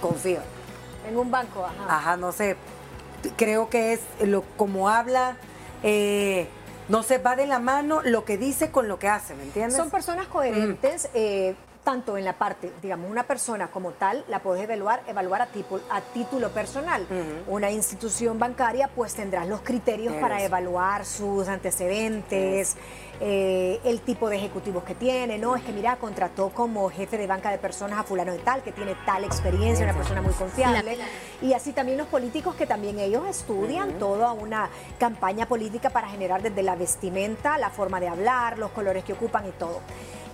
confío. 0.00 0.40
En 1.08 1.16
un 1.16 1.30
banco, 1.30 1.64
ajá. 1.64 1.96
Ajá, 1.96 2.16
no 2.16 2.32
sé, 2.32 2.56
creo 3.36 3.68
que 3.68 3.92
es 3.92 4.00
lo 4.20 4.42
como 4.56 4.88
habla, 4.88 5.36
eh, 5.82 6.48
no 6.88 7.02
se 7.02 7.18
va 7.18 7.36
de 7.36 7.46
la 7.46 7.58
mano 7.58 8.00
lo 8.02 8.24
que 8.24 8.38
dice 8.38 8.70
con 8.70 8.88
lo 8.88 8.98
que 8.98 9.08
hace, 9.08 9.34
¿me 9.34 9.44
entiendes? 9.44 9.76
Son 9.76 9.90
personas 9.90 10.26
coherentes. 10.28 11.08
Eh, 11.14 11.54
tanto 11.86 12.16
en 12.18 12.24
la 12.24 12.32
parte, 12.32 12.72
digamos, 12.82 13.08
una 13.08 13.22
persona 13.22 13.68
como 13.68 13.92
tal, 13.92 14.24
la 14.26 14.40
puedes 14.40 14.64
evaluar, 14.64 15.04
evaluar 15.06 15.42
a, 15.42 15.46
tipo, 15.46 15.78
a 15.88 16.00
título 16.00 16.50
personal. 16.50 17.06
Una 17.46 17.70
institución 17.70 18.40
bancaria, 18.40 18.88
pues 18.88 19.14
tendrás 19.14 19.46
los 19.46 19.60
criterios 19.60 20.12
para 20.14 20.42
evaluar 20.42 21.04
sus 21.04 21.46
antecedentes, 21.46 22.76
eh, 23.20 23.80
el 23.84 24.00
tipo 24.00 24.28
de 24.28 24.36
ejecutivos 24.36 24.84
que 24.84 24.94
tiene, 24.94 25.38
¿no? 25.38 25.56
Es 25.56 25.62
que 25.62 25.72
mira, 25.72 25.96
contrató 25.96 26.50
como 26.50 26.90
jefe 26.90 27.16
de 27.18 27.26
banca 27.26 27.50
de 27.50 27.58
personas 27.58 27.98
a 27.98 28.02
fulano 28.02 28.32
de 28.32 28.38
tal, 28.38 28.62
que 28.62 28.72
tiene 28.72 28.94
tal 29.06 29.24
experiencia, 29.24 29.84
una 29.84 29.94
persona 29.94 30.22
muy 30.22 30.32
confiable. 30.32 30.98
Y 31.42 31.52
así 31.52 31.72
también 31.72 31.98
los 31.98 32.08
políticos 32.08 32.54
que 32.54 32.66
también 32.66 32.98
ellos 32.98 33.26
estudian 33.28 33.98
toda 33.98 34.32
una 34.32 34.68
campaña 34.98 35.46
política 35.46 35.90
para 35.90 36.08
generar 36.08 36.42
desde 36.42 36.62
la 36.62 36.76
vestimenta, 36.76 37.58
la 37.58 37.70
forma 37.70 38.00
de 38.00 38.08
hablar, 38.08 38.58
los 38.58 38.70
colores 38.70 39.04
que 39.04 39.14
ocupan 39.14 39.46
y 39.46 39.52
todo. 39.52 39.80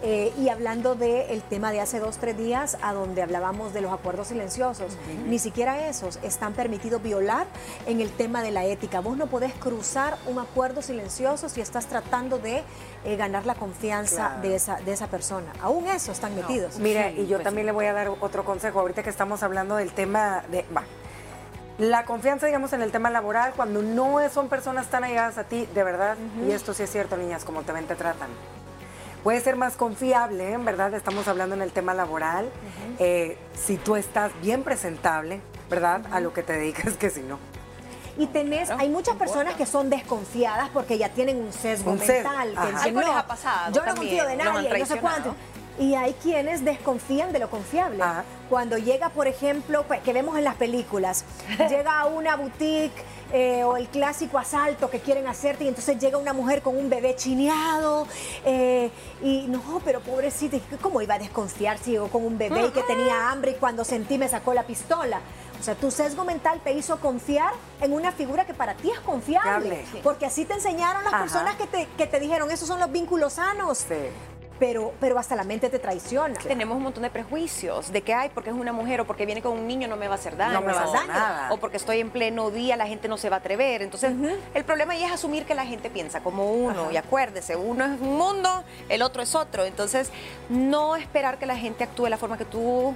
Eh, 0.04 0.32
y 0.36 0.48
hablando 0.48 0.96
del 0.96 1.42
tema 1.42 1.70
de 1.70 1.80
hace 1.80 2.00
dos, 2.00 2.18
tres 2.18 2.36
días, 2.36 2.76
a 2.82 2.92
donde 2.92 3.22
hablábamos 3.22 3.72
de 3.72 3.80
los 3.80 3.92
acuerdos 3.92 4.28
silenciosos, 4.28 4.96
ni 5.28 5.38
siquiera 5.38 5.88
esos 5.88 6.18
están 6.24 6.54
permitidos 6.54 7.00
violar 7.00 7.46
en 7.86 8.00
el 8.00 8.10
tema 8.10 8.42
de 8.42 8.50
la 8.50 8.64
ética. 8.64 9.00
Vos 9.00 9.16
no 9.16 9.28
podés 9.28 9.54
cruzar 9.54 10.18
un 10.26 10.40
acuerdo 10.40 10.82
silencioso 10.82 11.48
si 11.48 11.60
estás 11.60 11.86
tratando 11.86 12.38
de 12.38 12.64
eh, 13.04 13.16
ganar 13.16 13.46
la 13.46 13.54
confianza 13.54 14.38
de, 14.42 14.54
esa, 14.54 14.76
de 14.76 14.92
esa 14.92 15.08
persona. 15.08 15.52
Aún 15.60 15.88
eso 15.88 16.12
están 16.12 16.34
metidos. 16.34 16.78
Mira, 16.78 17.10
y 17.10 17.26
yo 17.26 17.38
pues 17.38 17.44
también 17.44 17.66
le 17.66 17.72
voy 17.72 17.86
a 17.86 17.92
dar 17.92 18.08
otro 18.08 18.44
consejo, 18.44 18.80
ahorita 18.80 19.02
que 19.02 19.10
estamos 19.10 19.42
hablando 19.42 19.76
del 19.76 19.92
tema 19.92 20.44
de... 20.50 20.64
la 21.78 22.04
confianza, 22.04 22.46
digamos, 22.46 22.72
en 22.72 22.82
el 22.82 22.92
tema 22.92 23.10
laboral, 23.10 23.52
cuando 23.56 23.82
no 23.82 24.18
son 24.30 24.48
personas 24.48 24.88
tan 24.88 25.04
allegadas 25.04 25.38
a 25.38 25.44
ti, 25.44 25.66
de 25.74 25.82
verdad, 25.82 26.16
y 26.46 26.52
esto 26.52 26.74
sí 26.74 26.84
es 26.84 26.90
cierto, 26.90 27.16
niñas, 27.16 27.44
como 27.44 27.62
te 27.62 27.72
ven, 27.72 27.86
te 27.86 27.96
tratan 27.96 28.28
puede 29.22 29.40
ser 29.40 29.56
más 29.56 29.76
confiable, 29.76 30.52
en 30.52 30.64
verdad, 30.64 30.92
estamos 30.94 31.28
hablando 31.28 31.54
en 31.54 31.62
el 31.62 31.70
tema 31.70 31.94
laboral, 31.94 32.50
eh, 32.98 33.38
si 33.54 33.76
tú 33.76 33.96
estás 33.96 34.32
bien 34.42 34.64
presentable, 34.64 35.40
¿verdad? 35.70 36.02
A 36.10 36.20
lo 36.20 36.32
que 36.32 36.42
te 36.42 36.54
dedicas 36.54 36.94
que 36.94 37.10
si 37.10 37.20
no. 37.22 37.38
Y 38.18 38.26
tenés, 38.26 38.70
hay 38.70 38.88
muchas 38.88 39.16
personas 39.16 39.54
que 39.54 39.64
son 39.66 39.88
desconfiadas 39.90 40.68
porque 40.70 40.98
ya 40.98 41.08
tienen 41.08 41.38
un 41.38 41.52
sesgo 41.52 41.92
Un 41.92 41.98
sesgo, 41.98 42.28
mental. 42.30 42.54
ajá. 42.56 42.66
Que 42.66 42.72
dicen, 42.74 42.94
les 42.96 43.06
"No, 43.06 43.16
ha 43.16 43.26
pasado 43.26 43.72
Yo 43.72 43.86
no 43.86 43.94
confío 43.94 44.26
de 44.26 44.36
nadie, 44.36 44.78
no 44.78 44.86
sé 44.86 44.98
cuánto. 44.98 45.34
Y 45.78 45.94
hay 45.94 46.12
quienes 46.22 46.62
desconfían 46.64 47.32
de 47.32 47.38
lo 47.38 47.48
confiable. 47.48 48.02
Ajá. 48.02 48.24
Cuando 48.50 48.76
llega, 48.76 49.08
por 49.08 49.26
ejemplo, 49.26 49.84
pues, 49.88 50.00
que 50.00 50.12
vemos 50.12 50.36
en 50.36 50.44
las 50.44 50.56
películas, 50.56 51.24
llega 51.70 52.00
a 52.00 52.04
una 52.04 52.36
boutique 52.36 52.92
eh, 53.32 53.64
o 53.64 53.78
el 53.78 53.88
clásico 53.88 54.38
asalto 54.38 54.90
que 54.90 55.00
quieren 55.00 55.26
hacerte 55.26 55.64
y 55.64 55.68
entonces 55.68 55.98
llega 55.98 56.18
una 56.18 56.34
mujer 56.34 56.60
con 56.60 56.76
un 56.76 56.90
bebé 56.90 57.16
chineado 57.16 58.06
eh, 58.44 58.90
y 59.22 59.46
no, 59.48 59.80
pero 59.86 60.00
pobrecita, 60.00 60.58
¿cómo 60.82 61.00
iba 61.00 61.14
a 61.14 61.18
desconfiar 61.18 61.78
si 61.78 61.92
llegó 61.92 62.08
con 62.08 62.26
un 62.26 62.36
bebé 62.36 62.66
y 62.66 62.70
que 62.70 62.82
tenía 62.82 63.30
hambre 63.30 63.52
y 63.52 63.54
cuando 63.54 63.84
sentí 63.86 64.18
me 64.18 64.28
sacó 64.28 64.52
la 64.52 64.64
pistola? 64.64 65.20
O 65.62 65.64
sea, 65.64 65.76
tu 65.76 65.92
sesgo 65.92 66.24
mental 66.24 66.60
te 66.64 66.72
hizo 66.72 66.98
confiar 66.98 67.52
en 67.80 67.92
una 67.92 68.10
figura 68.10 68.44
que 68.44 68.52
para 68.52 68.74
ti 68.74 68.90
es 68.90 68.98
confiable. 68.98 69.84
Porque 70.02 70.26
así 70.26 70.44
te 70.44 70.54
enseñaron 70.54 71.04
las 71.04 71.12
Ajá. 71.12 71.22
personas 71.22 71.54
que 71.54 71.68
te, 71.68 71.86
que 71.96 72.08
te 72.08 72.18
dijeron, 72.18 72.50
esos 72.50 72.66
son 72.66 72.80
los 72.80 72.90
vínculos 72.90 73.34
sanos. 73.34 73.78
Sí. 73.78 73.94
Pero, 74.58 74.92
pero 74.98 75.18
hasta 75.20 75.36
la 75.36 75.44
mente 75.44 75.70
te 75.70 75.78
traiciona. 75.78 76.34
Tenemos 76.34 76.76
un 76.76 76.82
montón 76.82 77.04
de 77.04 77.10
prejuicios 77.10 77.92
de 77.92 78.02
que, 78.02 78.12
ay, 78.12 78.32
porque 78.34 78.50
es 78.50 78.56
una 78.56 78.72
mujer 78.72 79.00
o 79.00 79.06
porque 79.06 79.24
viene 79.24 79.40
con 79.40 79.52
un 79.52 79.68
niño 79.68 79.86
no 79.86 79.96
me 79.96 80.08
va 80.08 80.14
a 80.14 80.18
hacer 80.18 80.36
daño. 80.36 80.52
No 80.54 80.62
me 80.62 80.72
va 80.72 80.80
a 80.80 80.84
hacer 80.84 81.00
o- 81.00 81.06
nada. 81.06 81.52
O 81.52 81.58
porque 81.58 81.76
estoy 81.76 82.00
en 82.00 82.10
pleno 82.10 82.50
día, 82.50 82.76
la 82.76 82.88
gente 82.88 83.06
no 83.06 83.16
se 83.16 83.28
va 83.30 83.36
a 83.36 83.38
atrever. 83.38 83.82
Entonces, 83.82 84.12
el 84.54 84.64
problema 84.64 84.94
ahí 84.94 85.04
es 85.04 85.12
asumir 85.12 85.46
que 85.46 85.54
la 85.54 85.64
gente 85.64 85.90
piensa 85.90 86.24
como 86.24 86.50
uno. 86.52 86.90
Y 86.90 86.96
acuérdese, 86.96 87.54
uno 87.54 87.84
es 87.84 88.00
un 88.00 88.16
mundo, 88.16 88.64
el 88.88 89.02
otro 89.02 89.22
es 89.22 89.34
otro. 89.36 89.64
Entonces, 89.64 90.10
no 90.48 90.96
esperar 90.96 91.38
que 91.38 91.46
la 91.46 91.56
gente 91.56 91.84
actúe 91.84 92.04
de 92.04 92.10
la 92.10 92.18
forma 92.18 92.36
que 92.36 92.44
tú 92.44 92.94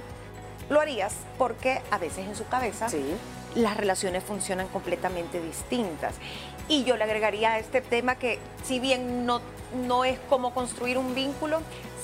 lo 0.69 0.79
harías, 0.81 1.13
porque 1.37 1.81
a 1.91 1.97
veces 1.97 2.25
en 2.27 2.35
su 2.35 2.47
cabeza 2.47 2.89
Sí. 2.89 3.15
las 3.55 3.77
relaciones 3.77 4.23
funcionan 4.23 4.67
completamente 4.67 5.39
distintas. 5.41 6.15
Y 6.67 6.83
yo 6.83 6.97
le 6.97 7.03
agregaría 7.05 7.53
a 7.53 7.59
este 7.59 7.81
tema 7.81 8.15
que 8.15 8.39
si 8.63 8.79
bien 8.79 9.25
no, 9.25 9.41
no 9.87 10.03
es 10.05 10.19
como 10.29 10.53
construir 10.53 10.97
un 10.97 11.15
vínculo, 11.15 11.61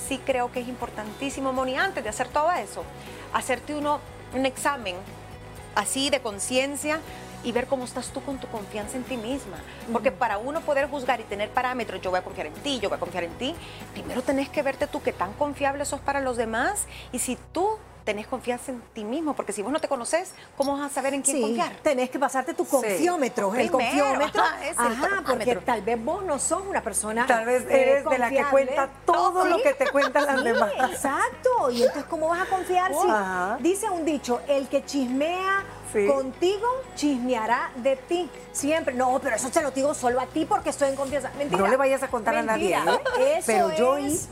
sí 0.08 0.20
creo 0.24 0.50
que 0.50 0.60
es 0.60 0.68
importantísimo, 0.68 1.52
Moni, 1.52 1.76
antes 1.76 2.02
de 2.02 2.10
hacer 2.10 2.28
todo 2.28 2.50
eso, 2.52 2.82
hacerte 3.32 3.74
uno 3.74 4.00
un 4.34 4.46
examen 4.46 4.96
así 5.74 6.10
de 6.10 6.20
conciencia 6.20 6.98
y 7.44 7.52
ver 7.52 7.66
cómo 7.66 7.84
estás 7.84 8.08
tú 8.08 8.22
con 8.22 8.38
tu 8.38 8.46
confianza 8.48 8.96
en 8.96 9.04
ti 9.04 9.16
misma. 9.18 9.58
Porque 9.92 10.10
para 10.10 10.38
uno 10.38 10.62
poder 10.62 10.88
juzgar 10.88 11.20
y 11.20 11.24
tener 11.24 11.50
parámetros, 11.50 12.00
yo 12.00 12.10
voy 12.10 12.20
a 12.20 12.22
confiar 12.24 12.46
en 12.46 12.54
ti, 12.54 12.80
yo 12.80 12.88
voy 12.88 12.96
a 12.96 13.00
confiar 13.00 13.24
en 13.24 13.32
ti, 13.34 13.54
primero 13.92 14.22
tenés 14.22 14.48
que 14.48 14.62
verte 14.62 14.86
tú 14.86 15.02
qué 15.02 15.12
tan 15.12 15.34
confiable 15.34 15.84
sos 15.84 16.00
para 16.00 16.20
los 16.20 16.36
demás 16.38 16.86
y 17.12 17.18
si 17.18 17.36
tú 17.52 17.68
tenés 18.04 18.26
confianza 18.26 18.70
en 18.70 18.80
ti 18.92 19.02
mismo, 19.02 19.34
porque 19.34 19.52
si 19.52 19.62
vos 19.62 19.72
no 19.72 19.80
te 19.80 19.88
conoces, 19.88 20.32
¿cómo 20.56 20.76
vas 20.76 20.90
a 20.90 20.94
saber 20.94 21.14
en 21.14 21.22
quién 21.22 21.36
Sí, 21.38 21.42
confiar? 21.42 21.72
tenés 21.82 22.10
que 22.10 22.18
pasarte 22.18 22.52
tu 22.54 22.66
confiómetro, 22.66 23.54
el 23.54 23.68
Primero, 23.70 23.72
confiómetro. 24.04 24.42
ajá, 24.42 24.64
es 24.66 24.70
el 24.78 24.86
Ajá, 25.04 25.22
porque 25.26 25.56
tal 25.56 25.80
vez 25.82 26.04
vos 26.04 26.22
no 26.24 26.38
sos 26.38 26.62
una 26.68 26.82
persona 26.82 27.26
Tal 27.26 27.46
vez 27.46 27.62
eh, 27.64 27.80
eres 27.82 28.04
de 28.04 28.18
la 28.18 28.28
que 28.30 28.44
cuenta 28.50 28.90
todo 29.06 29.46
lo 29.46 29.56
Sí, 29.56 29.62
que 29.62 29.74
te 29.74 29.90
cuentan 29.90 30.26
las 30.26 30.44
demás. 30.44 30.72
Exacto. 30.90 31.70
Y 31.70 31.82
entonces, 31.82 32.04
¿cómo 32.04 32.28
vas 32.28 32.42
a 32.42 32.46
confiar 32.46 32.92
si 32.92 33.08
Ajá. 33.08 33.56
dice 33.60 33.88
un 33.88 34.04
dicho, 34.04 34.40
el 34.48 34.68
que 34.68 34.84
chismea 34.84 35.64
Sí. 35.92 36.06
contigo, 36.06 36.66
chismeará 36.96 37.70
de 37.76 37.96
ti? 37.96 38.28
Siempre. 38.52 38.94
No, 38.94 39.18
pero 39.22 39.36
eso 39.36 39.48
te 39.48 39.62
lo 39.62 39.70
digo 39.70 39.94
solo 39.94 40.20
a 40.20 40.26
ti 40.26 40.44
porque 40.44 40.70
estoy 40.70 40.90
en 40.90 40.96
confianza. 40.96 41.30
Mentira. 41.38 41.58
No 41.62 41.68
le 41.68 41.76
vayas 41.76 42.02
a 42.02 42.08
contar 42.08 42.36
a 42.36 42.42
nadie. 42.42 42.74
¿eh? 42.76 43.36
Eso 43.38 43.46
Pero 43.46 43.74
yo 43.76 43.96
es- 43.96 44.28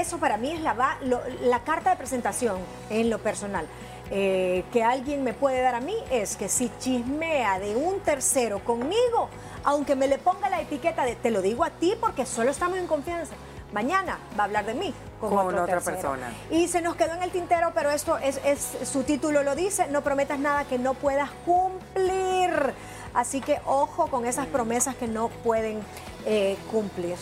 Eso 0.00 0.18
para 0.18 0.36
mí 0.36 0.50
es 0.52 0.60
la, 0.60 0.96
lo- 1.02 1.22
la 1.42 1.60
carta 1.60 1.90
de 1.90 1.96
presentación 1.96 2.58
en 2.90 3.10
lo 3.10 3.18
personal. 3.18 3.66
eh, 4.14 4.64
que 4.72 4.82
alguien 4.84 5.24
me 5.24 5.32
puede 5.32 5.62
dar 5.62 5.74
a 5.74 5.80
mí 5.80 5.94
es 6.10 6.36
que 6.36 6.48
si 6.50 6.70
chismea 6.80 7.58
de 7.58 7.76
un 7.76 8.00
tercero 8.00 8.58
conmigo, 8.62 9.30
aunque 9.64 9.96
me 9.96 10.06
le 10.06 10.18
ponga 10.18 10.50
la 10.50 10.60
etiqueta 10.60 11.04
de 11.04 11.14
te 11.16 11.30
lo 11.30 11.40
digo 11.40 11.64
a 11.64 11.70
ti 11.70 11.94
porque 11.98 12.26
solo 12.26 12.50
estamos 12.50 12.76
en 12.76 12.86
confianza, 12.86 13.32
mañana 13.72 14.18
va 14.38 14.42
a 14.42 14.46
hablar 14.48 14.66
de 14.66 14.74
mí 14.74 14.92
con, 15.18 15.30
Con 15.30 15.46
otra 15.58 15.64
tercero. 15.76 15.96
persona. 15.96 16.30
Y 16.50 16.68
se 16.68 16.82
nos 16.82 16.94
quedó 16.96 17.14
en 17.14 17.22
el 17.22 17.30
tintero, 17.30 17.70
pero 17.74 17.90
esto 17.90 18.18
es, 18.18 18.38
es 18.44 18.76
su 18.86 19.02
título 19.02 19.42
lo 19.44 19.54
dice, 19.54 19.86
no 19.88 20.02
prometas 20.02 20.38
nada 20.38 20.64
que 20.66 20.78
no 20.78 20.92
puedas 20.92 21.30
cumplir. 21.46 22.74
Así 23.14 23.40
que 23.40 23.60
ojo 23.64 24.08
con 24.08 24.26
esas 24.26 24.46
promesas 24.46 24.94
que 24.96 25.08
no 25.08 25.28
pueden 25.28 25.80
eh, 26.26 26.58
cumplir. 26.70 27.16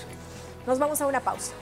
Nos 0.67 0.81
vamos 0.81 1.01
a 1.01 1.07
una 1.07 1.21
pausa. 1.21 1.53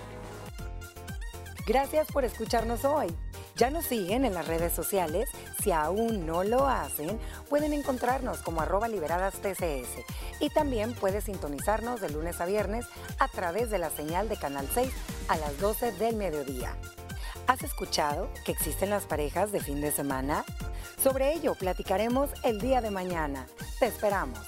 Gracias 1.69 2.11
por 2.11 2.25
escucharnos 2.25 2.87
hoy. 2.87 3.15
Ya 3.57 3.69
nos 3.69 3.85
siguen 3.85 4.25
en 4.25 4.33
las 4.33 4.47
redes 4.47 4.73
sociales. 4.73 5.29
Si 5.63 5.71
aún 5.71 6.25
no 6.25 6.43
lo 6.43 6.67
hacen, 6.67 7.21
pueden 7.51 7.75
encontrarnos 7.75 8.39
como 8.39 8.63
arroba 8.63 8.89
liberadas 8.89 9.35
TCS. 9.35 10.03
Y 10.41 10.49
también 10.49 10.95
puedes 10.95 11.25
sintonizarnos 11.25 12.01
de 12.01 12.09
lunes 12.09 12.41
a 12.41 12.47
viernes 12.47 12.87
a 13.19 13.29
través 13.29 13.69
de 13.69 13.77
la 13.77 13.91
señal 13.91 14.31
de 14.31 14.39
Canal 14.39 14.67
6 14.73 14.91
a 15.29 15.37
las 15.37 15.61
12 15.61 15.93
del 15.93 16.17
mediodía. 16.17 16.75
¿Has 17.47 17.63
escuchado 17.63 18.31
que 18.47 18.53
existen 18.53 18.89
las 18.89 19.05
parejas 19.05 19.53
de 19.53 19.61
fin 19.61 19.83
de 19.83 19.93
semana? 19.93 20.47
Sobre 20.97 21.35
ello 21.35 21.55
platicaremos 21.55 22.31
el 22.45 22.63
día 22.63 22.81
de 22.81 22.91
mañana. 22.91 23.47
Te 23.79 23.89
esperamos. 23.89 24.41